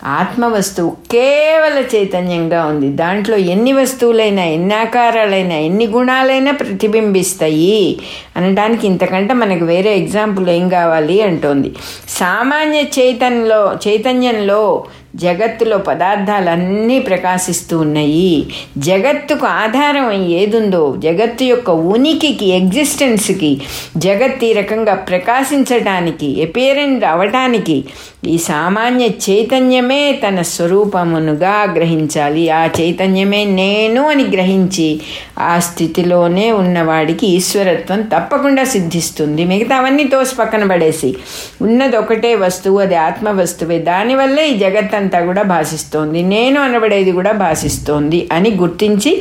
ఆత్మ 0.05 0.47
వస్తువు 0.47 0.91
కేవల 0.91 1.97
చైతన్యంగా 1.97 2.67
ఉంది. 2.67 2.89
దాంట్లో 2.89 3.37
ఎన్ని 3.37 3.73
వస్తువులైనా 3.73 4.45
ఎన్ని 4.45 4.75
ఆకారాలైనా 4.75 5.55
ఎన్ని 5.55 5.87
గుణాలైనా 5.87 6.53
ప్రతిబింబిస్తాయి. 6.53 7.99
అనడానికి 8.37 8.87
ఇంతకంటే 8.87 9.35
మనకు 9.35 9.65
వేరే 9.65 9.97
ఎగ్జాంపుల్ 9.97 10.49
ఏం 10.49 10.69
కావాలి 10.69 11.23
అంటోంది. 11.23 11.75
సామాన్య 12.09 12.83
చైతన్యంలో 12.83 13.79
చైతన్యంలో 13.89 14.85
జగత్తులో 15.17 15.79
పదార్థాలన్నీ 15.79 16.99
ప్రకాశిస్తూ 16.99 17.79
ఉన్నాయి. 17.79 18.47
జగత్తుకు 18.79 19.47
ఆధారం 19.47 20.13
ఏదుందో 20.13 20.95
జగత్తు 20.99 21.45
యొక్క 21.45 21.71
ఉనికికి 21.71 22.47
ఎగ్జిస్టెన్స్కి 22.47 23.61
జగత్ 23.97 24.45
ఈ 24.45 24.53
రకంగా 24.53 24.95
ప్రకాశించటానికి 24.95 26.41
ఎపేరెంట్ 26.41 27.05
అవటానికి 27.05 27.85
ఈ 28.27 28.39
సామాన్య 28.39 29.07
చైతన్యమే 29.07 30.13
తన 30.13 30.43
స్వరూపమునుగా 30.43 31.73
గ్రహించాలి. 31.73 32.51
ఆ 32.51 32.67
చైతన్యమే 32.67 33.45
నేను 33.45 34.09
అని 34.09 34.25
గ్రహించి 34.25 35.01
ఆ 35.39 35.59
స్థితిలోనే 35.59 36.53
ఉన్నవాడికి 36.53 37.27
ఈశ్వరత్వం 37.27 38.03
తప్పకుండా 38.03 38.65
సిద్ధిస్తుంది. 38.65 39.45
మిగతావన్నీ 39.45 40.05
తోసి 40.05 40.37
పక్కన 40.37 40.71
పడేసి. 40.71 41.17
ఉన్నది 41.63 41.97
ఒకటే 41.97 42.35
వస్తువు 42.35 42.79
అది 42.79 42.95
ఆత్మ 42.95 43.29
వస్తువే 43.31 43.79
దానివల్లే 43.79 44.49
ఈ 44.49 44.55
జగత్ 44.55 44.95
అంతా 45.01 45.19
కూడా 45.29 45.43
భాషిస్తోంది. 45.55 46.21
నేను 46.35 46.59
అనబడేది 46.61 47.13
కూడా 47.19 47.33
భాషిస్తోంది 47.45 48.21
అని 48.33 48.51
గుర్తించి 48.61 49.13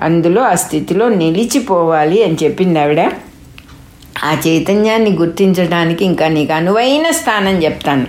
అందులో 0.00 0.42
ఆ 0.42 0.54
స్థితిలో 0.64 1.06
నిలిచిపోవాలి 1.20 2.18
అని 2.24 2.36
చెప్పింది 2.44 2.80
ఆవిడ. 2.80 3.02
ఆ 4.24 4.32
చైతన్యాన్ని 4.46 5.12
గుర్తించడానికి 5.16 6.02
ఇంకా 6.04 6.26
నీకు 6.28 6.52
అనువైన 6.52 7.06
స్థానం 7.10 7.54
చెప్తాను. 7.64 8.06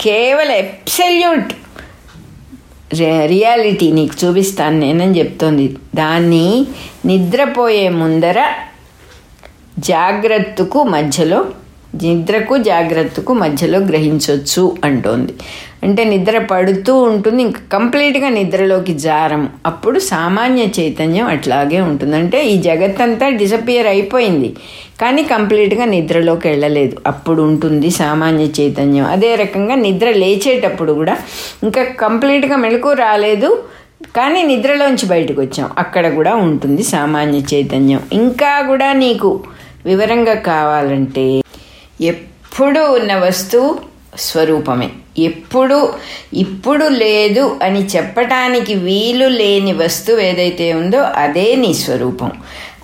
కేవలం 0.00 0.54
ఎప్సల్యూట్ 0.64 1.52
రియాలిటీ 3.26 3.92
నీకు 3.92 4.14
చూపిస్తాను 4.24 4.76
నేనని 4.78 5.18
చెప్తోంది. 5.18 5.66
దాన్ని 5.94 6.46
నిద్రపోయే 7.06 7.88
ముందర 8.00 8.38
జాగ్రత్తకు 9.78 10.82
మధ్యలో 10.94 11.40
నిద్రకు 11.94 12.56
జాగ్రత్తకు 12.56 13.32
మధ్యలో 13.32 13.78
గ్రహించవచ్చు 13.78 14.76
అంటోంది. 14.84 15.32
అంటే 15.82 16.04
నిద్ర 16.04 16.38
పడుతూ 16.38 16.94
ఉంటుంది 16.94 17.42
ఇంకా 17.42 17.60
కంప్లీట్గా 17.72 18.28
నిద్రలోకి 18.28 18.94
జారం. 18.94 19.48
అప్పుడు 19.66 19.98
సామాన్య 19.98 20.62
చైతన్యం 20.80 21.26
అట్లాగే 21.26 21.80
ఉంటుంది. 21.80 22.16
అంటే 22.16 22.48
ఈ 22.48 22.58
జగత్తంతా 22.58 23.28
డిసపియర్ 23.28 23.86
అయిపోయింది 23.86 24.56
కానీ 25.00 25.22
కంప్లీట్గా 25.22 25.84
నిద్రలోకి 25.84 26.48
వెళ్ళలేదు. 26.48 26.96
అప్పుడు 27.06 27.42
ఉంటుంది 27.42 27.90
సామాన్య 27.90 28.44
చైతన్యం. 28.44 29.04
అదే 29.04 29.34
రకంగా 29.34 29.74
నిద్ర 29.74 30.10
లేచేటప్పుడు 30.10 30.92
కూడా 30.92 31.16
ఇంకా 31.62 31.84
కంప్లీట్గా 31.84 32.56
మెలకు 32.56 32.92
రాలేదు 32.92 33.62
కానీ 34.16 34.42
నిద్రలోంచి 34.42 35.06
బయటకు 35.06 35.40
వచ్చాం. 35.40 35.70
అక్కడ 35.78 36.14
కూడా 36.14 36.34
ఉంటుంది 36.34 36.82
సామాన్య 36.82 37.38
చైతన్యం. 37.54 38.00
ఇంకా 38.12 38.60
కూడా 38.62 38.92
నీకు 38.92 39.44
వివరంగా 39.86 40.34
కావాలంటే 40.34 41.41
ఎప్పుడు 42.02 42.80
ఉన్న 42.80 43.14
వస్తువు 43.14 43.70
స్వరూపమే. 44.16 44.88
ఎప్పుడు 45.18 45.78
ఇప్పుడు 46.34 46.84
లేదు 46.84 47.60
అని 47.62 47.86
చెప్పటానికి 47.86 48.74
వీలు 48.74 49.28
లేని 49.28 49.72
వస్తువు 49.72 50.20
ఏదైతే 50.20 50.72
ఉందో 50.72 51.00
అదే 51.00 51.56
నీ 51.56 51.74
స్వరూపం. 51.74 52.32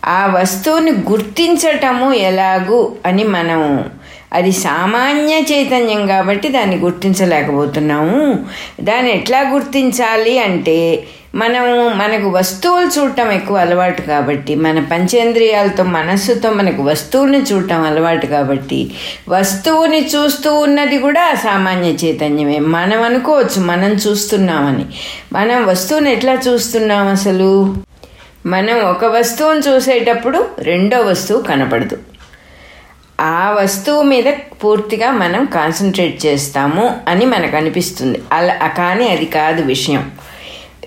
ఆ 0.04 0.26
వస్తువుని 0.26 0.90
గుర్తించటము 0.90 2.12
ఎలాగు 2.12 2.96
అని 3.06 3.24
మనం 3.24 3.84
అది 4.32 4.52
సామాన్య 4.52 5.34
చైతన్యం 5.34 6.06
కాబట్టి 6.06 6.48
దాన్ని 6.48 6.76
గుర్తించలేకపోతున్నాము. 6.76 8.44
దాన్ని 8.80 9.12
ఎట్లా 9.12 9.40
గుర్తించాలి 9.40 10.38
అంటే 10.38 11.04
మనము 11.34 11.88
మనకు 11.88 12.28
వస్తువులు 12.28 13.00
చూడటం 13.00 13.30
ఎక్కువ 13.30 13.56
అలవాటు 13.56 14.02
కాబట్టి 14.02 14.54
మన 14.54 14.80
పంచేంద్రియాలతో 14.80 15.82
మనస్సుతో 15.82 16.50
మనకు 16.50 16.82
వస్తువుని 16.82 17.42
చూడటం 17.42 17.82
అలవాటు 17.82 18.26
కాబట్టి 18.26 18.90
వస్తువుని 19.28 20.06
చూస్తూ 20.06 20.58
ఉన్నది 20.58 20.98
కూడా 20.98 21.34
సామాన్య 21.34 21.88
చైతన్యమే. 21.88 22.58
మనం 22.58 23.02
అనుకోవచ్చు 23.02 23.60
మనం 23.60 23.90
చూస్తున్నామని. 23.90 24.84
మనం 25.32 25.66
వస్తువుని 25.66 26.12
ఎట్లా 26.12 26.38
చూస్తున్నాం 26.48 27.08
అసలు? 27.08 27.76
మనం 28.46 28.80
ఒక 28.80 29.04
వస్తువును 29.04 29.58
చూసేటప్పుడు 29.58 30.46
రెండో 30.58 31.00
వస్తువు 31.00 31.42
కనపడదు. 31.42 31.98
ఆ 33.20 33.56
వస్తువు 33.58 34.02
మీద 34.02 34.24
పూర్తిగా 34.64 35.10
మనం 35.10 35.44
కాన్సన్ట్రేట్ 35.44 36.26
చేస్తాము 36.26 36.96
అని 37.08 37.26
మనకు 37.26 37.56
అనిపిస్తుంది. 37.56 38.22
అలా 38.32 38.54
కానీ 38.54 39.08
అది 39.08 39.24
కాదు 39.24 39.62
విషయం. 39.62 40.10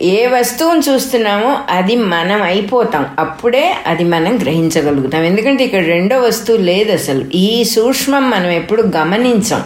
ఏ 0.01 0.27
వస్తువును 0.27 0.81
చూస్తున్నామో 0.89 1.57
అది 1.69 1.95
మనం 1.95 2.41
అయిపోతాం. 2.41 3.05
అప్పుడే 3.19 3.75
అది 3.87 4.03
మనం 4.03 4.37
గ్రహించగలుగుతాం. 4.41 5.23
ఎందుకంటే 5.23 5.63
ఇక్కడ 5.63 5.85
రెండో 5.85 6.19
వస్తువు 6.19 6.57
లేదు 6.57 6.91
అసలు. 6.91 7.25
ఈ 7.35 7.63
సూక్ష్మం 7.63 8.29
మనం 8.29 8.49
ఎప్పుడు 8.49 8.81
గమనించాం. 8.97 9.63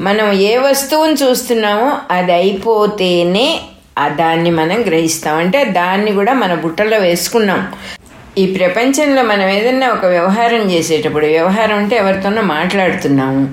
మనం 0.00 0.32
ఏ 0.32 0.56
వస్తువును 0.56 1.12
చూస్తున్నామో 1.12 1.92
అది 2.10 2.32
అయిపోతేనే 2.32 3.60
దాన్ని 4.06 4.50
మనం 4.50 4.82
గ్రహిస్తాం. 4.82 5.36
అంటే 5.36 5.64
దాన్ని 5.64 6.12
కూడా 6.12 6.32
మన 6.32 6.54
బుట్టలో 6.54 6.98
వేసుకున్నాం. 6.98 7.72
ఈ 8.38 8.46
ప్రపంచంలో 8.46 9.22
మనం 9.22 9.48
ఏదన్నా 9.48 9.88
ఒక 9.88 10.06
వ్యవహారం 10.06 10.70
చేసేటప్పుడు 10.70 11.26
వ్యవహారం 11.26 11.76
అంటే 11.76 11.96
ఎవరితోనో 11.96 12.42
మాట్లాడుతున్నాము. 12.42 13.48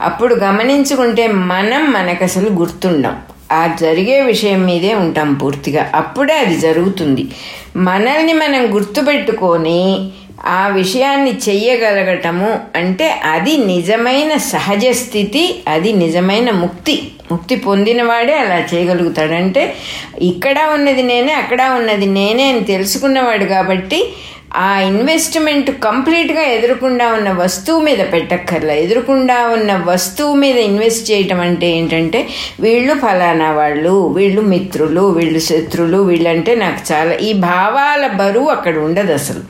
అప్పుడు 0.00 0.34
గమనించుకుంటే 0.34 1.26
మనం 1.26 1.92
మనకు 1.92 2.24
అసలు 2.24 2.50
గుర్తుండం. 2.50 3.16
ఆ 3.52 3.76
జరిగే 3.80 4.20
విషయం 4.20 4.66
మీదే 4.66 4.94
ఉంటాం 4.94 5.34
పూర్తిగా. 5.34 5.90
అప్పుడే 5.94 6.34
అది 6.34 6.56
జరుగుతుంది. 6.56 7.28
మనల్ని 7.76 8.32
మనం 8.32 8.74
గుర్తుపెట్టుకొని 8.74 10.10
ఆ 10.46 10.68
విషయాన్ని 10.68 11.32
చెయ్యగలగటము 11.48 12.60
అంటే 12.76 13.20
అది 13.24 13.56
నిజమైన 13.56 14.36
సహజ 14.36 14.86
స్థితి 14.90 15.62
అది 15.68 15.92
నిజమైన 15.92 16.50
ముక్తి. 16.50 17.10
ముక్తి 17.32 17.56
పొందినవాడే 17.56 18.34
అలా 18.38 18.58
చేయగలుగుతాడంటే 18.74 19.76
ఇక్కడ 20.22 20.58
ఉన్నది 20.74 21.02
నేనే 21.02 21.32
అక్కడ 21.32 21.62
ఉన్నది 21.76 22.06
నేనే 22.06 22.44
అని 22.48 22.60
తెలుసుకున్నవాడు 22.64 23.44
కాబట్టి 23.44 24.12
ఆ 24.54 24.80
ఇన్వెస్ట్మెంట్ 24.80 25.70
కంప్లీట్గా 25.70 26.42
ఎదురుకుండా 26.42 27.12
ఉన్న 27.12 27.30
వస్తువు 27.30 27.80
మీద 27.80 27.98
పెట్టక్కర్లా. 27.98 28.74
ఎదురుకుండా 28.74 29.46
ఉన్న 29.46 29.82
వస్తువు 29.86 30.34
మీద 30.34 30.56
ఇన్వెస్ట్ 30.56 31.10
చేయటం 31.10 31.40
అంటే 31.40 31.70
ఏంటంటే 31.70 32.28
వీళ్ళు 32.60 32.94
ఫలానా 32.94 33.52
వాళ్ళు 33.52 34.06
వీళ్ళు 34.06 34.40
మిత్రులు 34.40 35.00
వీళ్ళు 35.00 35.38
శత్రులు 35.38 35.98
వీళ్ళంటే 35.98 36.54
నాకు 36.54 36.92
చాలా 36.92 37.14
ఈ 37.14 37.32
భావాల 37.32 38.06
బరువు 38.06 38.48
అక్కడ 38.48 38.78
ఉండదు 38.78 39.12
అసలు. 39.12 39.40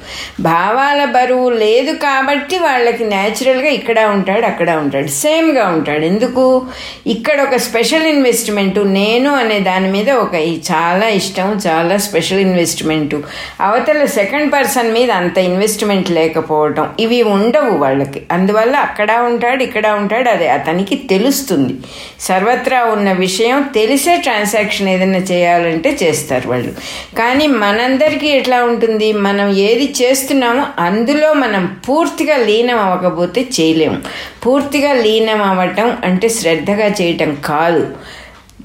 భావాల 0.42 1.04
బరువు 1.04 1.50
లేదు 1.50 1.92
కాబట్టి 1.92 2.58
వాళ్ళకి 2.58 3.04
న్యాచురల్గా 3.04 3.68
ఇక్కడ 3.68 4.00
ఉంటాడు 4.00 4.46
అక్కడ 4.46 4.70
ఉంటాడు 4.70 5.06
సేమ్గా 5.06 5.66
ఉంటాడు. 5.66 6.04
ఎందుకు? 6.04 6.62
ఇక్కడ 7.06 7.40
ఒక 7.40 7.56
స్పెషల్ 7.56 8.06
ఇన్వెస్ట్మెంటు 8.06 8.80
నేను 8.80 9.34
అనే 9.34 9.60
దాని 9.60 9.92
మీద 9.92 10.10
ఒక 10.10 10.34
చాలా 10.72 11.08
ఇష్టం 11.08 11.60
చాలా 11.66 11.96
స్పెషల్ 11.96 12.38
ఇన్వెస్ట్మెంటు. 12.38 13.22
అవతల 13.60 14.04
సెకండ్ 14.04 14.52
పర్సన్ 14.52 14.85
మీద 14.92 15.10
అంత 15.10 15.38
ఇన్వెస్ట్మెంట్ 15.38 16.10
లేకపోవటం 16.10 16.88
ఇవి 17.00 17.22
ఉండవు 17.22 17.76
వాళ్ళకి. 17.76 18.22
అందువల్ల 18.32 18.76
అక్కడ 18.76 19.12
ఉంటాడు 19.12 19.62
ఇక్కడ 19.62 19.86
ఉంటాడు 19.88 20.28
అది 20.28 20.48
అతనికి 20.48 20.96
తెలుస్తుంది. 20.96 21.74
సర్వత్రా 22.20 22.84
ఉన్న 22.84 23.12
విషయం 23.12 23.70
తెలిసే 23.74 24.16
ట్రాన్సాక్షన్ 24.16 24.88
ఏదైనా 24.88 25.18
చేయాలంటే 25.18 25.98
చేస్తారు 26.02 26.48
వాళ్ళు. 26.48 26.72
కానీ 27.18 27.46
మనందరికీ 27.46 28.26
ఎట్లా 28.26 28.64
ఉంటుంది? 28.64 29.12
మనం 29.12 29.56
ఏది 29.56 29.94
చేస్తున్నామో 30.02 30.66
అందులో 30.78 31.32
మనం 31.32 31.76
పూర్తిగా 31.88 32.36
లీనం 32.36 32.78
అవ్వకపోతే 32.78 33.46
చేయలేము 33.60 33.98
పూర్తిగా 34.46 34.92
లీనం 34.92 35.42
అవ్వటం 35.42 35.96
అంటే 36.04 36.28
శ్రద్ధగా 36.28 36.86
చేయటం 36.86 37.36
కాదు. 37.44 37.86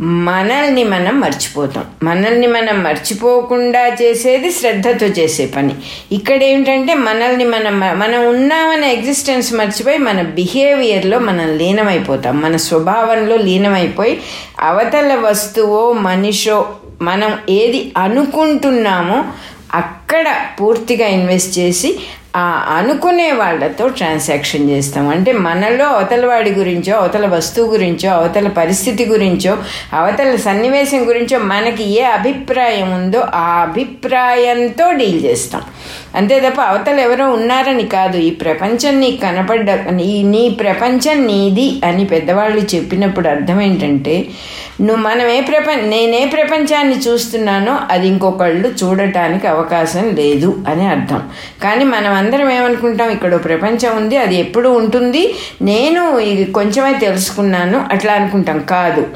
మనల్ని 0.02 0.84
మనం 0.84 1.20
మర్చిపోతాం. 1.20 1.86
మనల్ని 2.04 2.48
మనం 2.48 2.84
మర్చిపోకుండా 2.84 3.88
చేసేది 3.88 4.52
శ్రద్ధతో 4.52 5.06
చేసే 5.06 5.46
పని. 5.46 5.74
ఇక్కడ 6.12 6.44
ఏమిటంటే 6.44 6.94
మనల్ని 6.94 7.46
మనం 7.46 7.80
మనం 7.80 8.28
ఉన్నామనే 8.28 8.94
ఎగ్జిస్టెన్స్ 8.94 9.54
మర్చిపోయి 9.54 9.98
మన 9.98 10.22
బిహేవియర్లో 10.22 11.20
మనం 11.20 11.58
లీనమైపోతాం. 11.58 12.42
మన 12.42 12.58
స్వభావంలో 12.58 13.38
లీనమైపోయి 13.38 14.22
అవతల 14.60 15.16
వస్తువో 15.16 15.94
మనిషో 15.94 16.66
మనం 17.02 17.38
ఏది 17.50 17.92
అనుకుంటున్నామో 17.98 19.24
అక్కడ 19.74 20.36
పూర్తిగా 20.62 21.08
ఇన్వెస్ట్ 21.08 21.60
చేసి 21.60 22.00
అనుకునే 22.68 23.32
వాళ్ళతో 23.32 23.88
ట్రాన్సాక్షన్ 23.88 24.70
చేస్తాం. 24.70 25.10
అంటే 25.10 25.32
మనలో 25.32 25.86
అవతల 25.86 26.26
వాడి 26.26 26.52
గురించో 26.52 26.98
అవతల 26.98 27.26
వస్తువు 27.26 27.72
గురించో 27.72 28.10
అవతల 28.12 28.48
పరిస్థితి 28.48 29.06
గురించో 29.06 29.58
అవతల 29.94 30.36
సన్నివేశం 30.36 31.08
గురించో 31.08 31.40
మనకి 31.40 31.84
ఏ 31.92 32.02
అభిప్రాయం 32.02 32.94
ఉందో 32.94 33.20
ఆ 33.20 33.62
అభిప్రాయంతో 33.62 34.92
డీల్ 34.92 35.26
చేస్తాం. 35.26 35.62
అంతే 36.16 36.40
తప్ప 36.40 36.62
అవతల 36.62 37.00
ఎవరో 37.00 37.32
ఉన్నారని 37.32 37.88
కాదు. 37.88 38.18
ఈ 38.18 38.30
ప్రపంచం 38.32 39.00
నీకు 39.00 39.22
కనపడ్డ 39.22 39.70
నీ 39.72 40.24
నీ 40.24 40.50
ప్రపంచం 40.50 41.28
నీది 41.28 41.82
అని 41.86 42.06
పెద్దవాళ్ళు 42.06 42.62
చెప్పినప్పుడు 42.76 43.28
అర్థం 43.28 43.62
ఏంటంటే 43.62 44.26
నువ్వు 44.82 45.04
మనం 45.04 45.28
ఏ 45.28 45.42
ప్రపంచ 45.42 45.82
నేనే 45.82 46.26
ప్రపంచాన్ని 46.26 47.00
చూస్తున్నానో 47.00 47.80
అది 47.90 48.08
ఇంకొకళ్ళు 48.08 48.68
చూడటానికి 48.68 49.48
అవకాశం 49.48 50.16
లేదు 50.16 50.66
అని 50.70 50.88
అర్థం. 50.88 51.30
కానీ 51.64 51.84
మనం 51.84 52.14
అందరం 52.14 52.52
ఏమనుకుంటాం? 52.52 53.10
ఇక్కడ 53.10 53.44
ప్రపంచం 53.44 53.98
ఉంది 53.98 54.18
అది 54.18 54.36
ఎప్పుడు 54.36 54.70
ఉంటుంది? 54.70 55.36
నేను 55.62 56.20
ఇది 56.20 56.52
కొంచెమే 56.52 56.94
తెలుసుకున్నాను 57.00 57.86
అట్లా 57.92 58.14
అనుకుంటాం. 58.14 58.60
కాదు. 58.60 59.08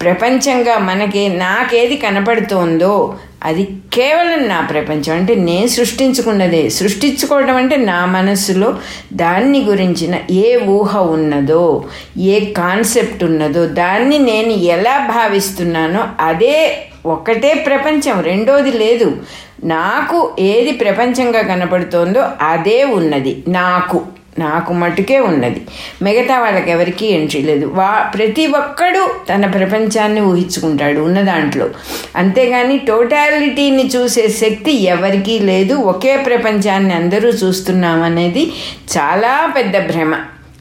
ప్రపంచంగా 0.00 0.78
మనకి 0.78 1.28
నాకేది 1.28 1.96
కనపడుతోందో 1.96 3.14
అది 3.42 3.68
కేవలం 3.92 4.48
నా 4.48 4.60
ప్రపంచం. 4.60 5.14
అంటే 5.14 5.34
నేను 5.34 5.66
సృష్టించుకున్నదే. 5.66 6.68
సృష్టించుకోవడం 6.68 7.56
అంటే 7.56 7.76
నా 7.76 8.04
మనస్సులో 8.06 8.76
దాన్ని 9.12 9.62
గురించిన 9.62 10.14
ఏ 10.30 10.58
ఊహ 10.66 11.02
ఉన్నదో 11.02 11.84
ఏ 12.18 12.40
కాన్సెప్ట్ 12.40 13.24
ఉన్నదో 13.24 13.66
దాన్ని 13.66 14.18
నేను 14.18 14.48
ఎలా 14.48 14.98
భావిస్తున్నానో 14.98 16.04
అదే 16.20 16.86
ఒకటే 17.06 17.54
ప్రపంచం. 17.54 18.20
రెండోది 18.20 18.72
లేదు. 18.72 19.16
నాకు 19.64 20.36
ఏది 20.38 20.72
ప్రపంచంగా 20.72 21.42
కనపడుతోందో 21.42 22.24
అదే 22.40 22.84
ఉన్నది. 22.84 23.44
నాకు. 23.48 24.02
నాకు 24.38 24.72
మటుకే 24.72 25.20
ఉన్నది. 25.20 25.60
మిగతా 26.02 26.40
వాళ్ళకి 26.40 26.70
ఎవరికీ 26.70 27.06
ఎంట్రీ 27.06 27.42
లేదు. 27.42 27.66
వా 27.66 28.10
ప్రతి 28.14 28.46
ఒక్కడు 28.46 29.14
తన 29.28 29.46
ప్రపంచాన్ని 29.46 30.20
ఊహించుకుంటాడు 30.20 31.00
ఉన్న 31.00 31.20
దాంట్లో. 31.20 31.68
అంతేగాని 32.16 32.78
టోటాలిటీని 32.78 33.86
చూసే 33.86 34.28
శక్తి 34.28 34.72
ఎవరికీ 34.82 35.38
లేదు. 35.38 35.74
ఒకే 35.74 36.16
ప్రపంచాన్ని 36.16 36.94
అందరూ 36.94 37.28
చూస్తున్నామనేది 37.28 38.52
చాలా 38.98 39.52
పెద్ద 39.56 39.86
భ్రమ. 39.86 40.16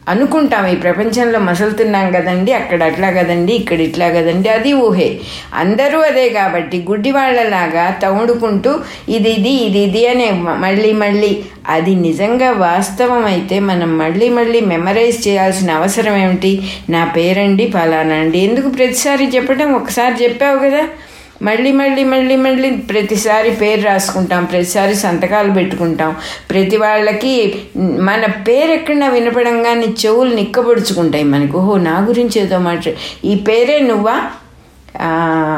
అనుకుంటాం 0.08 0.66
ఈ 0.66 0.76
ప్రపంచంలో 0.76 1.40
మసలుతున్నాం 1.40 2.12
కదండి 2.12 2.52
అక్కడ 2.54 2.84
అట్లా 2.84 3.12
కదండి 3.12 3.54
ఇక్కడ 3.54 3.80
ఇట్లా 3.80 4.10
కదండి 4.10 4.50
అది 4.50 4.74
ఊహే. 4.74 5.08
అందరూ 5.54 6.00
అదే 6.02 6.30
కాబట్టి 6.30 6.78
గుడ్డి 6.90 7.12
వాళ్ళలాగా 7.12 7.90
తవుడుకుంటూ 8.02 8.72
ఇది 9.10 9.30
ఇది 9.32 9.54
ఇది 9.66 9.80
ఇది 9.84 10.08
అనే 10.08 10.28
మళ్ళీ 10.58 10.94
మళ్ళీ 10.94 11.32
అది 11.68 11.96
నిజంగా 12.00 12.52
వాస్తవం 12.62 13.26
అయితే 13.26 13.60
మనం 13.62 13.98
మళ్ళీ 13.98 14.30
మళ్ళీ 14.30 14.62
మెమరైజ్ 14.66 15.28
చేయాల్సిన 15.28 15.72
అవసరం 15.72 16.18
ఏమిటి? 16.18 16.54
నా 16.90 17.04
పేరండి 17.18 17.68
ఫలానా 17.72 18.16
అండి. 18.16 18.40
ఎందుకు 18.40 18.70
ప్రతిసారి 18.70 19.26
చెప్పడం 19.36 19.74
ఒకసారి 19.76 20.24
చెప్పావు 20.24 20.60
కదా? 20.60 20.84
మళ్ళీ 21.42 21.72
మళ్ళీ 21.72 22.04
మళ్ళీ 22.04 22.36
మళ్ళీ 22.36 22.70
ప్రతిసారి 22.70 23.52
పేరు 23.52 23.82
రాసుకుంటాం 23.82 24.46
ప్రతిసారి 24.46 24.96
సంతకాలు 24.96 25.52
పెట్టుకుంటాం. 25.52 26.16
ప్రతి 26.50 26.78
వాళ్ళకి 26.78 27.56
మన 27.78 28.26
పేరు 28.26 28.72
ఎక్కడన్నా 28.72 29.08
వినపడంగానే 29.08 29.86
చెవులు 30.06 30.36
నిక్కబడుచుకుంటాయి 30.36 31.24
మనకు. 31.24 31.58
ఓహో 31.58 31.78
నా 31.78 32.06
గురించి 32.08 32.42
ఏదో 32.42 32.60
మాట. 32.60 32.82
ఈ 33.26 33.36
పేరే 33.36 33.80
నువ్వా? 33.80 34.22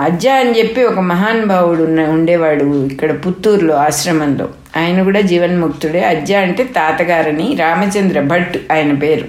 అజ్జ 0.03 0.27
అని 0.27 0.59
చెప్పి 0.59 0.83
ఒక 0.83 0.99
మహానుభావుడు 0.99 1.83
ఉన్న 1.83 2.01
ఉండేవాడు 2.01 2.85
ఇక్కడ 2.85 3.25
పుత్తూరులో 3.27 3.75
ఆశ్రమంలో. 3.75 4.49
ఆయన 4.77 5.03
కూడా 5.03 5.21
జీవన్ముక్తుడే. 5.21 5.99
అజ్జ 5.99 6.31
అంటే 6.31 6.63
తాతగారని 6.63 7.57
రామచంద్ర 7.59 8.21
భట్ 8.21 8.57
ఆయన 8.71 8.93
పేరు. 8.93 9.25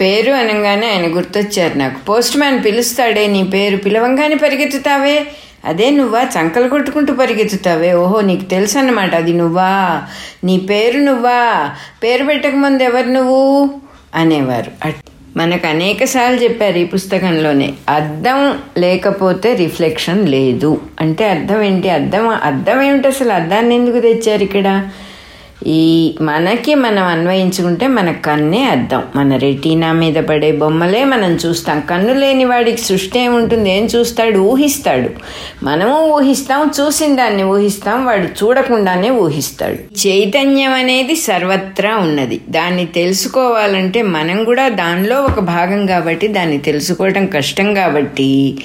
పేరు 0.00 0.32
అనగానే 0.32 0.90
ఆయన 0.90 1.16
గుర్తొచ్చారు 1.16 1.78
నాకు. 1.78 2.04
పోస్ట్ 2.04 2.36
మ్యాన్ 2.36 2.64
పిలుస్తాడే 2.64 3.26
నీ 3.26 3.42
పేరు. 3.42 3.76
పిలవంగానే 3.76 4.34
పరిగెత్తుతావే? 4.34 5.26
అదే 5.64 5.90
నువ్వా? 5.90 6.22
చంకలు 6.22 6.68
కొట్టుకుంటూ 6.68 7.14
పరిగెత్తుతావే. 7.14 7.92
ఓహో 7.94 8.20
నీకు 8.20 8.44
తెలుసు 8.44 8.78
అన్నమాట 8.78 9.14
అది 9.14 9.32
నువ్వా? 9.32 10.02
నీ 10.44 10.58
పేరు 10.58 10.98
నువ్వా? 10.98 11.70
పేరు 12.02 12.24
పెట్టకముందు 12.24 12.82
ఎవరు 12.82 13.08
నువ్వు? 13.08 13.70
అనేవారు. 14.14 14.92
మనకు 15.36 15.66
అనేక 15.66 16.04
సార్లు 16.04 16.36
చెప్పారు 16.36 16.78
ఈ 16.78 16.84
పుస్తకంలోనే. 16.84 17.74
అర్థం 17.88 18.58
లేకపోతే 18.78 19.54
రిఫ్లెక్షన్ 19.54 20.28
లేదు. 20.28 20.80
అంటే 21.00 21.28
అర్థం 21.28 21.62
ఏంటి? 21.62 21.90
అర్థం 21.90 22.28
అర్థం 22.28 22.82
ఏమిటి 22.82 23.08
అసలు? 23.08 23.32
అర్థాన్ని 23.32 23.74
ఎందుకు 23.74 24.00
తెచ్చారు 24.00 24.42
ఇక్కడ? 24.42 24.88
ఈ 25.66 26.16
మనకి 26.20 26.74
మనం 26.74 27.02
అన్వయించుకుంటే 27.02 27.86
మన 27.86 28.12
కన్నే 28.12 28.64
అర్థం 28.64 29.02
మన 29.16 29.36
రెటీనా 29.36 29.92
మీద 29.92 30.14
పడే 30.14 30.52
బొమ్మలే 30.52 31.04
మనం 31.04 31.32
చూస్తాం. 31.34 31.80
కన్ను 31.80 32.14
లేని 32.14 32.44
వాడికి 32.44 32.80
సృష్టి 32.80 33.18
ఏముంటుంది? 33.18 33.70
ఏం 33.70 33.84
చూస్తాడు? 33.84 34.38
ఊహిస్తాడు. 34.38 35.10
మనము 35.62 36.06
ఊహిస్తాం 36.06 36.70
చూసిన 36.80 37.16
దాన్ని 37.16 37.42
ఊహిస్తాం 37.42 38.06
వాడు 38.06 38.24
చూడకుండానే 38.24 39.10
ఊహిస్తాడు. 39.10 40.08
చైతన్యం 40.08 40.72
అనేది 40.72 41.14
సర్వత్రా 41.14 41.96
ఉన్నది. 41.96 42.40
దాన్ని 42.48 42.86
తెలుసుకోవాలంటే 42.86 44.02
మనం 44.02 44.44
కూడా 44.44 44.68
దానిలో 44.68 45.20
ఒక 45.22 45.38
భాగం 45.40 45.86
కాబట్టి 45.86 46.28
దాన్ని 46.28 46.58
తెలుసుకోవటం 46.58 47.26
కష్టం 47.26 47.74
కాబట్టి 47.74 48.58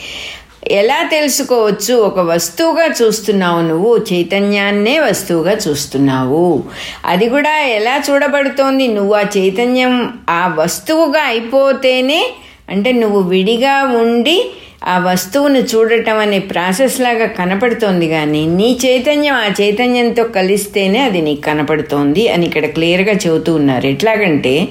ఎలా 0.72 1.10
తెలుసుకోవచ్చు? 1.12 1.94
ఒక 1.94 2.20
వస్తువుగా 2.20 2.96
చూస్తున్నావు 3.02 3.62
నువ్వు 3.62 4.06
చైతన్యాన్నే 4.14 5.00
వస్తువుగా 5.00 5.58
చూస్తున్నావు. 5.68 6.64
అది 7.06 7.30
కూడా 7.30 7.60
ఎలా 7.60 8.04
చూడబడుతోంది? 8.12 8.88
నువ్వు 8.88 9.14
ఆ 9.14 9.24
చైతన్యం 9.38 10.14
ఆ 10.30 10.56
వస్తువుగా 10.58 11.24
అయిపోతేనే 11.24 12.30
అంటే 12.70 12.92
నువ్వు 12.92 13.22
విడిగా 13.22 13.84
ఉండి 13.84 14.46
ఆ 14.84 15.00
వస్తువును 15.00 15.60
చూడటం 15.60 16.18
అనే 16.18 16.40
ప్రాసెస్ 16.40 17.00
లాగా 17.00 17.26
కనపడుతోంది 17.26 18.10
కానీ 18.10 18.46
నీ 18.46 18.80
చైతన్యం 18.86 19.36
ఆ 19.36 19.50
చైతన్యంతో 19.62 20.24
కలిస్తేనే 20.24 21.00
అది 21.00 21.22
నీకు 21.22 21.42
కనపడుతోంది 21.42 22.28
అని 22.28 22.46
ఇక్కడ 22.46 22.66
క్లియర్గా 22.66 23.14
చెబుతూ 23.14 23.56
ఉన్నారు. 23.56 23.88
ఎట్లాగంటే 23.88 24.68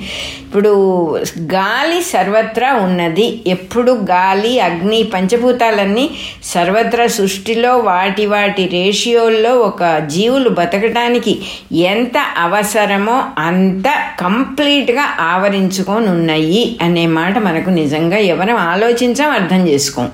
ఇప్పుడు 0.54 0.74
గాలి 1.52 1.96
సర్వత్రా 2.02 2.68
ఉన్నది. 2.74 3.24
ఎప్పుడు 3.46 3.92
గాలి 4.10 4.60
అగ్ని 4.60 5.02
పంచభూతాలన్నీ 5.02 6.04
సర్వత్రా 6.44 7.06
సృష్టిలో 7.06 7.72
వాటి 7.78 8.26
వాటి 8.26 8.64
రేషియోల్లో 8.72 9.52
ఒక 9.58 9.82
జీవులు 9.98 10.48
బతకటానికి 10.48 11.34
ఎంత 11.72 12.12
అవసరమో 12.38 13.16
అంత 13.38 13.88
కంప్లీట్గా 14.20 15.06
ఆవరించుకొని 15.20 16.08
ఉన్నాయి 16.08 16.78
అనే 16.82 17.06
మాట 17.06 17.34
మనకు 17.38 17.70
నిజంగా 17.70 18.16
ఎవరం 18.16 18.56
ఆలోచించాం 18.56 19.30
అర్థం 19.30 19.68
చేసుకోం. 19.68 20.08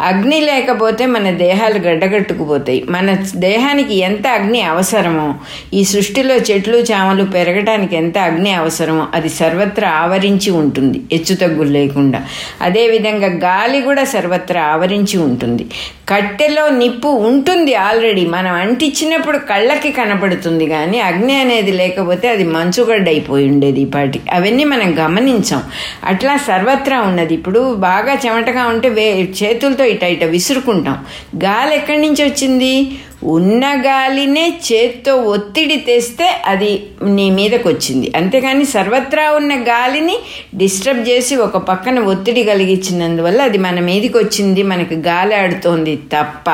అగ్ని 0.00 0.40
లేకపోతే 0.40 1.06
మన 1.06 1.30
దేహాలు 1.30 1.78
గడ్డగట్టుకుపోతాయి. 1.78 2.82
మన 2.90 3.16
దేహానికి 3.36 3.94
ఎంత 3.94 4.26
అగ్ని 4.26 4.62
అవసరమో 4.62 5.28
ఈ 5.74 5.84
సృష్టిలో 5.84 6.34
చెట్లు 6.34 6.80
చామలు 6.92 7.24
పెరగటానికి 7.38 7.96
ఎంత 7.96 8.18
అగ్ని 8.18 8.54
అవసరమో 8.54 9.06
అది 9.14 9.28
సర్వత్రా 9.28 9.83
ఆవరించి 9.88 10.50
ఉంటుంది 10.50 11.00
హెచ్చుతగ్గులు 11.12 11.68
లేకుండా. 11.68 12.22
అదేవిధంగా 12.60 13.26
గాలి 13.26 13.80
కూడా 13.80 14.04
సర్వత్రా 14.04 14.62
ఆవరించి 14.62 15.18
ఉంటుంది. 15.18 15.66
కట్టెలో 16.08 16.68
నిప్పు 16.68 17.08
ఉంటుంది 17.08 17.74
ఆల్రెడీ. 17.74 18.26
మనం 18.26 18.52
అంటించినప్పుడు 18.52 19.38
కళ్ళకి 19.38 19.92
కనపడుతుంది 19.92 20.66
కానీ 20.66 21.00
అగ్ని 21.00 21.40
అనేది 21.40 21.72
లేకపోతే 21.72 22.28
అది 22.28 22.44
మంచుగడ్డ 22.44 23.08
అయిపోయి 23.08 23.48
ఉండేది 23.48 23.80
ఈ 23.80 23.84
పాటి. 23.84 24.20
అవన్నీ 24.32 24.64
మనం 24.64 25.06
గమనించాం. 25.06 25.62
అట్లా 26.04 26.36
సర్వత్రా 26.36 27.00
ఉన్నది. 27.00 27.34
ఇప్పుడు 27.34 27.74
బాగా 27.74 28.18
చెమటగా 28.26 28.66
ఉంటే 28.66 28.88
వే 28.88 29.28
చేతులతో 29.42 29.84
ఇట 29.84 30.02
ఇట 30.02 30.24
విసురుకుంటాం. 30.24 30.98
గాలి 31.44 31.74
ఎక్కడి 31.74 31.98
నుంచి 31.98 32.24
వచ్చింది? 32.24 32.98
ఉన్న 33.24 33.64
గాలినే 33.76 34.58
చేత్తో 34.72 35.16
ఒత్తిడి 35.16 35.76
తెస్తే 35.76 36.42
అది 36.46 36.82
నీ 37.02 37.30
మీదకి 37.30 37.68
వచ్చింది 37.68 38.12
అంతేకాని 38.16 38.64
సర్వత్రా 38.64 39.30
ఉన్న 39.30 39.54
గాలిని 39.68 40.16
డిస్టర్బ్ 40.54 41.08
చేసి 41.08 41.36
ఒక 41.36 41.56
పక్కన 41.56 41.98
ఒత్తిడి 41.98 42.44
కలిగించినందువల్ల 42.44 43.42
అది 43.42 43.58
మన 43.58 43.80
మీదకి 43.80 44.18
వచ్చింది 44.18 44.62
మనకి 44.62 44.94
గాలి 44.94 45.34
ఆడుతోంది 45.34 45.96
తప్ప. 45.96 46.50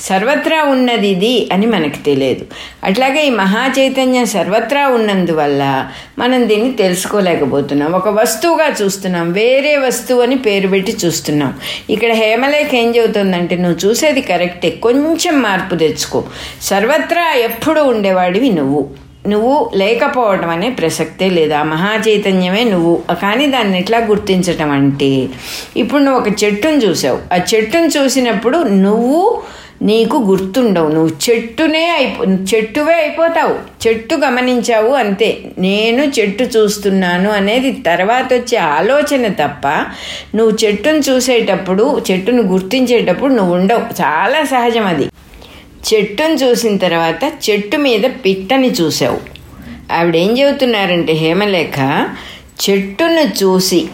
సర్వత్రా 0.00 0.62
ఉన్నది 0.62 1.08
ఇది 1.08 1.48
అని 1.52 1.66
మనకు 1.66 2.04
తెలియదు. 2.04 2.46
అట్లాగే 2.84 3.26
ఈ 3.26 3.30
మహాచైతన్యం 3.30 4.26
సర్వత్రా 4.26 4.88
ఉన్నందువల్ల 4.88 5.88
మనం 6.18 6.48
దీన్ని 6.48 6.72
తెలుసుకోలేకపోతున్నాం. 6.72 7.92
ఒక 7.92 8.08
వస్తువుగా 8.08 8.74
చూస్తున్నాం. 8.82 9.32
వేరే 9.32 9.76
వస్తువు 9.76 10.22
అని 10.22 10.36
పేరు 10.36 10.68
పెట్టి 10.68 10.96
చూస్తున్నాం. 11.04 11.54
ఇక్కడ 11.90 12.12
హేమలేఖ 12.12 12.74
ఏం 12.74 12.96
చెబుతుందంటే 12.96 13.56
నువ్వు 13.56 13.88
చూసేది 13.88 14.20
కరెక్టే. 14.20 14.70
కొంచెం 14.70 15.42
మార్పు 15.42 15.74
తెచ్చుకో. 15.74 16.24
సర్వత్రా 16.62 17.34
ఎప్పుడు 17.34 17.80
ఉండేవాడివి 17.80 18.50
నువ్వు. 18.50 18.88
నువ్వు 19.28 19.70
లేకపోవటం 19.74 20.50
అనే 20.50 20.70
ప్రసక్తే 20.70 21.30
లేదు. 21.30 21.54
ఆ 21.54 21.62
నువ్వు. 21.62 23.02
కానీ 23.22 23.46
దాన్ని 23.46 23.78
ఎట్లా 23.78 23.98
గుర్తించటం 23.98 24.70
అంటే 24.70 25.28
ఇప్పుడు 25.76 26.02
నువ్వు 26.02 26.20
ఒక 26.20 26.44
చెట్టును 26.44 26.76
చూసావు. 26.76 27.34
ఆ 27.34 27.36
చెట్టును 27.54 27.86
చూసినప్పుడు 27.86 28.58
నువ్వు 28.58 29.42
నీకు 29.82 30.16
గుర్తుండవు. 30.16 30.88
నువ్వు 30.88 31.30
చెట్టునే 31.30 31.90
అయిపో 31.90 32.24
చెట్టువే 32.24 32.94
అయిపోతావు. 32.94 33.88
చెట్టు 33.88 34.14
గమనించావు 34.14 34.88
అంతే. 34.88 35.42
నేను 35.58 36.02
చెట్టు 36.04 36.42
చూస్తున్నాను 36.42 37.30
అనేది 37.30 37.72
తర్వాత 37.72 38.34
వచ్చే 38.34 38.58
ఆలోచన 38.58 39.28
తప్ప 39.28 39.66
నువ్వు 40.34 40.56
చెట్టును 40.64 40.98
చూసేటప్పుడు 40.98 42.00
చెట్టును 42.10 42.42
గుర్తించేటప్పుడు 42.42 43.32
నువ్వు 43.34 43.54
ఉండవు. 43.54 43.80
చాలా 43.80 44.42
సహజం 44.44 44.86
అది. 44.86 45.08
చెట్టును 45.94 46.34
చూసిన 46.34 46.76
తర్వాత 46.76 47.32
చెట్టు 47.50 47.76
మీద 47.76 48.02
పిట్టని 48.24 48.70
చూసావు. 48.70 49.20
ఆవిడేం 49.92 50.38
చెబుతున్నారంటే 50.38 51.12
హేమలేఖ 51.12 51.78
చెట్టును 52.62 53.44
చూసి 53.44 53.88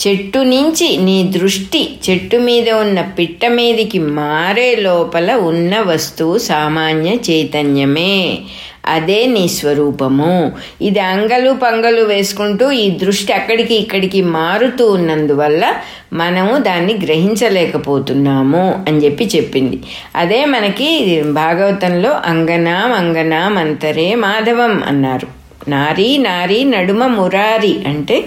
చెట్టు 0.00 0.38
నుంచి 0.38 0.96
నీ 0.96 1.22
దృష్టి 1.22 1.90
చెట్టు 2.10 2.36
మీద 2.36 2.70
ఉన్న 2.70 3.00
పిట్ట 3.00 3.46
మీదికి 3.46 3.98
మారే 3.98 4.76
లోపల 4.76 5.32
ఉన్న 5.32 5.80
వస్తువు 5.80 6.38
సామాన్య 6.38 7.10
చైతన్యమే. 7.30 8.38
అదే 8.86 9.26
నీ 9.26 9.48
స్వరూపము. 9.48 10.52
ఇది 10.82 11.00
అంగలు 11.00 11.52
పంగలు 11.52 12.02
వేసుకుంటూ 12.02 12.70
ఈ 12.70 12.90
దృష్టి 12.90 13.32
అక్కడికి 13.32 13.74
ఇక్కడికి 13.74 14.22
మారుతూ 14.22 14.90
ఉన్నందువల్ల 14.90 15.74
మనము 16.12 16.58
దాన్ని 16.58 16.94
గ్రహించలేకపోతున్నాము 16.94 18.84
అని 18.88 18.98
చెప్పి 18.98 19.24
చెప్పింది. 19.36 19.80
అదే 20.16 20.44
మనకి 20.44 21.22
భాగవతంలో 21.22 22.10
అంగనాం 22.10 22.92
అంగనాం 22.92 23.58
అంతరే 23.58 24.14
మాధవం 24.14 24.82
అన్నారు. 24.84 25.28
నారీ 25.70 26.18
నారీ 26.18 26.64
నడుమ 26.64 27.06
మురారి 27.06 27.74
అంటే 27.86 28.24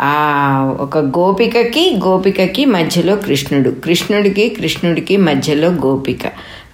ఆ 0.00 0.76
ఒక 0.80 0.98
గోపికకి 0.98 2.00
గోపికకి 2.04 2.64
మధ్యలో 2.64 3.16
కృష్ణుడు. 3.16 3.70
కృష్ణుడికి 3.70 4.48
కృష్ణుడికి 4.48 5.16
మధ్యలో 5.16 5.68
గోపిక. 5.68 6.20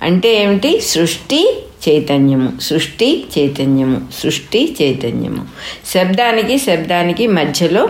అంటే 0.02 0.42
ఏమిటి? 0.42 0.80
సృష్టి 0.80 1.64
చైతన్యము. 1.88 2.60
సృష్టి 2.60 3.24
చైతన్యము. 3.38 4.00
సృష్టి 4.22 4.76
చైతన్యము. 4.82 5.44
శబ్దానికి 5.86 6.58
శబ్దానికి 6.58 7.26
మధ్యలో 7.26 7.88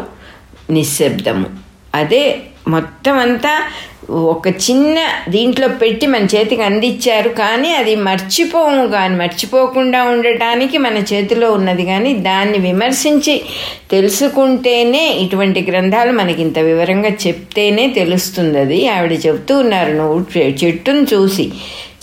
నిశ్శబ్దము. 0.70 1.46
అదే 1.94 2.38
మొత్తం 2.68 3.18
అంతా 3.18 3.70
ఒక 4.10 4.48
చిన్న 4.48 4.98
దీంట్లో 5.28 5.68
పెట్టి 5.68 6.06
మన 6.06 6.24
చేతికి 6.24 6.62
అందించారు 6.62 7.28
కానీ 7.28 7.72
అది 7.72 7.96
మర్చిపోము 7.96 8.86
కానీ 8.86 9.16
మర్చిపోకుండా 9.16 10.02
ఉండటానికి 10.02 10.78
మన 10.78 10.98
చేతిలో 10.98 11.52
ఉన్నది. 11.52 11.84
కానీ 11.84 12.14
దాన్ని 12.14 12.58
విమర్శించి 12.58 13.42
తెలుసుకుంటేనే 13.90 15.08
ఇటువంటి 15.08 15.66
గ్రంథాలు 15.70 16.12
మనకి 16.12 16.42
ఇంత 16.42 16.58
వివరంగా 16.58 17.10
చెప్తేనే 17.26 17.86
తెలుస్తుంది. 17.88 18.60
అది 18.60 18.88
ఆవిడ 18.88 19.12
చెప్తూ 19.26 19.58
ఉన్నారు 19.58 19.92
నువ్వు 19.92 20.38
చెట్టును 20.38 21.06
చూసి. 21.14 21.52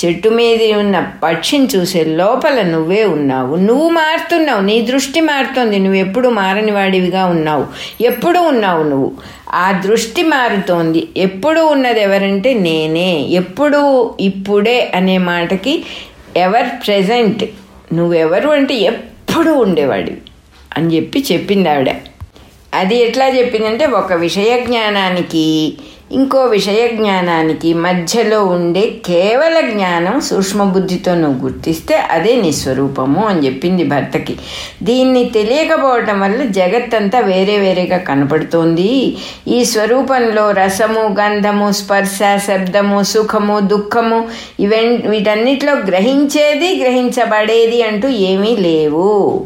చెట్టు 0.06 0.30
మీద 0.30 0.76
ఉన్న 0.76 1.12
పక్షిని 1.24 1.68
చూసే 1.76 2.04
లోపల 2.04 2.62
నువ్వే 2.62 3.04
ఉన్నావు. 3.04 3.56
నువ్వు 3.56 3.90
మారుతున్నావు. 3.90 4.62
నీ 4.62 4.82
దృష్టి 4.82 5.22
మారుతోంది. 5.22 5.80
నువ్వు 5.80 5.94
ఎప్పుడు 5.94 6.30
మారని 6.30 6.72
వాడివిగా 6.72 7.26
ఉన్నావు. 7.26 7.66
ఎప్పుడు 8.02 8.40
ఉన్నావు 8.40 8.84
నువ్వు. 8.84 9.12
ఆ 9.50 9.72
దృష్టి 9.72 10.24
మారుతోంది. 10.24 11.08
ఎప్పుడు 11.18 11.62
ఉన్నది 11.62 12.02
ఎవరంటే 12.02 12.54
నేనే. 12.54 13.22
ఎప్పుడు 13.22 14.14
ఇప్పుడే 14.20 14.92
అనే 14.96 15.18
మాటకి 15.18 15.84
ఎవర్ 16.38 16.86
ప్రెజెంట్ 16.86 17.44
నువ్వెవరు 17.94 18.50
అంటే 18.50 18.76
ఎప్పుడు 18.76 19.52
ఉండేవాడివి 19.52 20.18
అని 20.78 20.96
చెప్పి 20.96 21.26
చెప్పింది 21.32 21.70
ఆవిడ. 21.70 21.90
అది 22.74 22.96
ఎట్లా 22.96 23.28
చెప్పిందంటే 23.28 23.86
ఒక 23.86 24.14
విషయ 24.14 24.62
జ్ఞానానికి 24.66 25.74
ఇంకో 26.12 26.42
విషయ 26.46 26.88
జ్ఞానానికి 26.88 27.74
మధ్యలో 27.74 28.46
ఉండే 28.46 28.94
కేవల 29.06 29.70
జ్ఞానం 29.70 30.20
సూక్ష్మబుద్ధితో 30.20 31.16
నువ్వు 31.16 31.44
గుర్తిస్తే 31.44 31.96
అదే 31.96 32.36
నీ 32.42 32.52
స్వరూపము 32.52 33.26
అని 33.26 33.46
చెప్పింది 33.46 33.84
భర్తకి. 33.84 34.36
దీన్ని 34.84 35.26
తెలియకపోవటం 35.26 36.20
వల్ల 36.20 36.44
జగత్తంతా 36.44 37.20
వేరే 37.20 37.58
వేరేగా 37.58 37.98
కనపడుతోంది. 37.98 39.18
ఈ 39.48 39.66
స్వరూపంలో 39.66 40.52
రసము 40.52 41.16
గంధము 41.20 41.72
స్పర్శ 41.72 42.20
శబ్దము 42.48 43.04
సుఖము 43.04 43.60
దుఃఖము 43.60 44.28
ఇవెన్ 44.60 45.08
వీటన్నిటిలో 45.08 45.74
గ్రహించేది 45.74 46.80
గ్రహించబడేది 46.84 47.84
అంటూ 47.84 48.08
ఏమీ 48.08 48.56
లేవు. 48.56 49.46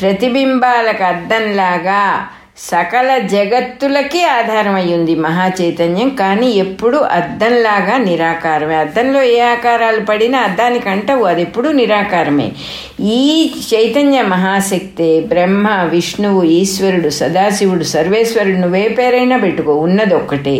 ప్రతిబింబాలకు 0.00 1.04
అర్థంలాగా 1.04 2.26
సకల 2.58 3.18
జగత్తులకి 3.18 4.24
ఆధారమయ్యింది 4.24 5.14
మహా 5.14 5.36
మహాచైతన్యం 5.38 6.08
కానీ 6.08 6.46
ఎప్పుడు 6.50 6.96
అద్దంలాగా 6.96 7.96
నిరాకారమే. 7.96 8.74
అద్దంలో 8.74 9.22
ఏ 9.22 9.38
ఆకారాలు 9.40 10.00
పడినా 10.00 10.38
అద్దానికి 10.38 10.88
అంటవు 10.88 11.24
అది 11.24 11.42
ఎప్పుడు 11.42 11.68
నిరాకారమే. 11.68 12.52
ఈ 13.00 13.50
చైతన్య 13.74 14.22
మహాశక్తే 14.22 15.20
బ్రహ్మ 15.20 15.68
విష్ణువు 15.82 16.42
ఈశ్వరుడు 16.42 17.08
సదాశివుడు 17.08 17.84
సర్వేశ్వరుడు 17.84 18.56
నువ్వే 18.56 18.88
పేరైనా 18.88 19.36
పెట్టుకో 19.36 19.74
ఉన్నది 19.76 20.14
ఒక్కటే 20.14 20.56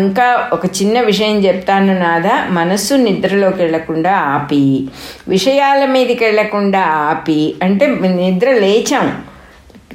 ఇంకా 0.00 0.48
ఒక 0.52 0.66
చిన్న 0.66 1.00
విషయం 1.00 1.38
చెప్తాను 1.38 1.98
నాదా 1.98 2.46
మనస్సు 2.50 2.94
నిద్రలోకి 2.94 3.62
వెళ్ళకుండా 3.62 4.12
ఆపి 4.12 4.88
విషయాల 5.28 5.84
మీదకి 5.84 6.24
వెళ్ళకుండా 6.24 6.80
ఆపి 6.80 7.54
అంటే 7.62 7.86
నిద్ర 8.04 8.50
లేచాం. 8.52 9.08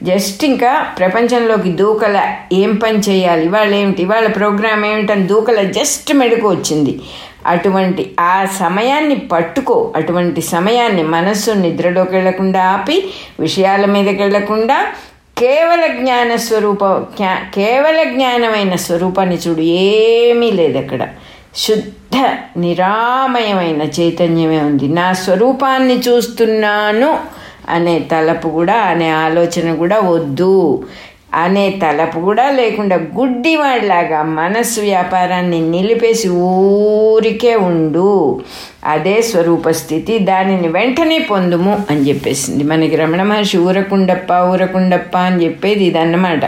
జస్ట్ 0.04 0.45
ఇంకా 0.45 0.86
ప్రపంచంలోకి 1.00 1.72
దూకల 1.72 2.36
ఏం 2.54 2.76
పని 2.76 3.00
చేయాలి? 3.00 3.45
ఇవాళ 3.45 3.76
ఏమిటి 3.76 4.02
ఇవాళ 4.02 4.28
ప్రోగ్రామ్ 4.28 4.86
ఏమిటని 4.86 5.24
దూకల 5.24 5.62
జస్ట్ 5.62 6.14
మెడుకు 6.14 6.50
వచ్చింది. 6.50 7.00
అటువంటి 7.45 8.12
ఆ 8.20 8.45
సమయాన్ని 8.45 9.16
పట్టుకో. 9.16 9.93
అటువంటి 9.95 10.41
సమయాన్ని 10.41 11.04
మనస్సు 11.04 11.52
నిద్రలోకి 11.52 12.16
వెళ్ళకుండా 12.16 12.64
ఆపి 12.64 13.14
విషయాల 13.39 13.86
మీదకి 13.86 14.24
వెళ్ళకుండా 14.24 14.86
కేవల 15.38 15.88
జ్ఞాన 15.88 16.36
స్వరూప 16.36 16.86
కేవల 17.56 18.04
జ్ఞానమైన 18.04 18.76
స్వరూపాన్ని 18.76 19.38
చూడు. 19.48 19.62
ఏమీ 19.62 20.52
లేదు 20.52 20.78
అక్కడ. 20.78 21.08
శుద్ధ 21.56 22.26
నిరామయమైన 22.58 23.82
చైతన్యమే 23.82 24.60
ఉంది. 24.60 24.88
నా 24.88 25.14
స్వరూపాన్ని 25.14 26.00
చూస్తున్నాను. 26.00 27.37
అనే 27.70 27.99
తలపు 27.99 28.47
కూడా 28.47 28.74
అనే 28.74 29.09
ఆలోచన 29.09 29.76
కూడా 29.76 29.99
వద్దు. 29.99 30.86
అనే 31.34 31.70
తలపు 31.70 32.20
కూడా 32.20 32.49
లేకుండా 32.49 32.95
గుడ్డివాడిలాగా 32.95 34.24
మనస్సు 34.24 34.82
వ్యాపారాన్ని 34.82 35.61
నిలిపేసి 35.61 36.30
ఊరికే 36.30 37.55
ఉండు. 37.55 38.41
అదే 38.86 39.22
స్వరూప 39.22 39.70
స్థితి 39.70 40.20
దానిని 40.20 40.68
వెంటనే 40.68 41.20
పొందుము 41.20 41.80
అని 41.89 42.09
చెప్పేసింది. 42.09 42.63
మనకి 42.63 42.95
రమణ 42.95 43.24
మహర్షి 43.24 43.57
ఊరకుండప్ప 43.57 44.34
ఊరకుండప్ప 44.34 45.18
అని 45.18 45.45
చెప్పేది 45.45 45.84
ఇదన్నమాట. 45.84 46.39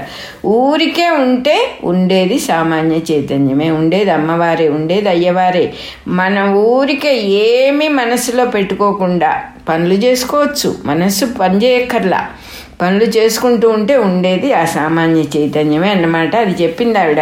ఊరికే 0.46 1.10
ఉంటే 1.10 1.72
ఉండేది 1.84 2.40
సామాన్య 2.40 3.14
చైతన్యమే 3.14 3.72
ఉండేది 3.72 4.12
అమ్మవారే 4.12 4.70
ఉండేది 4.70 5.10
అయ్యవారే. 5.10 5.74
మన 6.08 6.50
ఊరికే 6.50 7.18
ఏమీ 7.22 7.88
మనసులో 7.88 8.46
పెట్టుకోకుండా 8.46 9.42
పనులు 9.70 9.94
చేసుకోవచ్చు. 9.94 10.76
మనస్సు 10.86 11.26
పని 11.26 11.66
చేయక్కర్లా. 11.66 12.28
పనులు 12.82 13.04
చేసుకుంటూ 13.04 13.70
ఉంటే 13.70 13.96
ఉండేది 13.98 14.54
ఆ 14.54 14.66
సామాన్య 14.66 15.40
చైతన్యమే 15.40 15.92
అన్నమాట. 15.92 16.36
అది 16.36 16.64
చెప్పింది 16.64 17.00
ఆవిడ. 17.00 17.18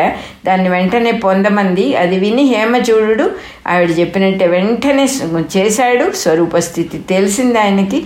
దాన్ని 0.46 0.70
వెంటనే 0.70 1.12
పొందమంది. 1.12 1.98
అది 1.98 2.20
విని 2.20 2.44
హేమచూడు 2.44 3.32
ఆవిడ 3.68 4.00
చెప్పినట్టే 4.00 4.48
వెంటనే 4.48 5.10
చేశాడు. 5.58 6.12
స్వరూపస్థితి 6.12 6.98
తెలిసింది 6.98 7.60
ఆయనకి. 7.60 8.04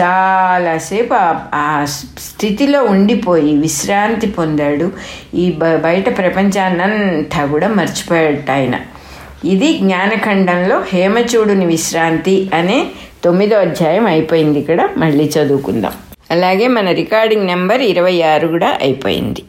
చాలాసేపు 0.00 1.14
ఆ 1.54 1.84
స్థితిలో 2.18 2.84
ఉండిపోయి 2.84 3.56
విశ్రాంతి 3.56 4.26
పొందాడు. 4.26 4.92
ఈ 5.34 5.50
బయట 5.84 6.18
ప్రపంచాన్నంతా 6.18 7.44
కూడా 7.44 7.68
మర్చిపోయాడు 7.68 8.52
ఆయన. 8.52 8.74
ఇది 9.44 9.78
జ్ఞానఖండంలో 9.78 10.84
హేమచూడుని 10.92 11.66
విశ్రాంతి 11.66 12.50
అనే 12.54 12.86
తొమ్మిదో 13.24 13.58
అధ్యాయం 13.58 14.06
అయిపోయింది 14.06 14.58
ఇక్కడ. 14.58 14.88
మళ్ళీ 14.96 15.30
చదువుకుందాం. 15.38 15.92
అలాగే 16.30 16.68
మన 16.68 16.90
రికార్డింగ్ 16.90 17.46
నెంబర్ 17.46 17.82
ఇరవై 17.82 18.22
ఆరు 18.22 18.48
కూడా 18.48 18.78
అయిపోయింది. 18.82 19.42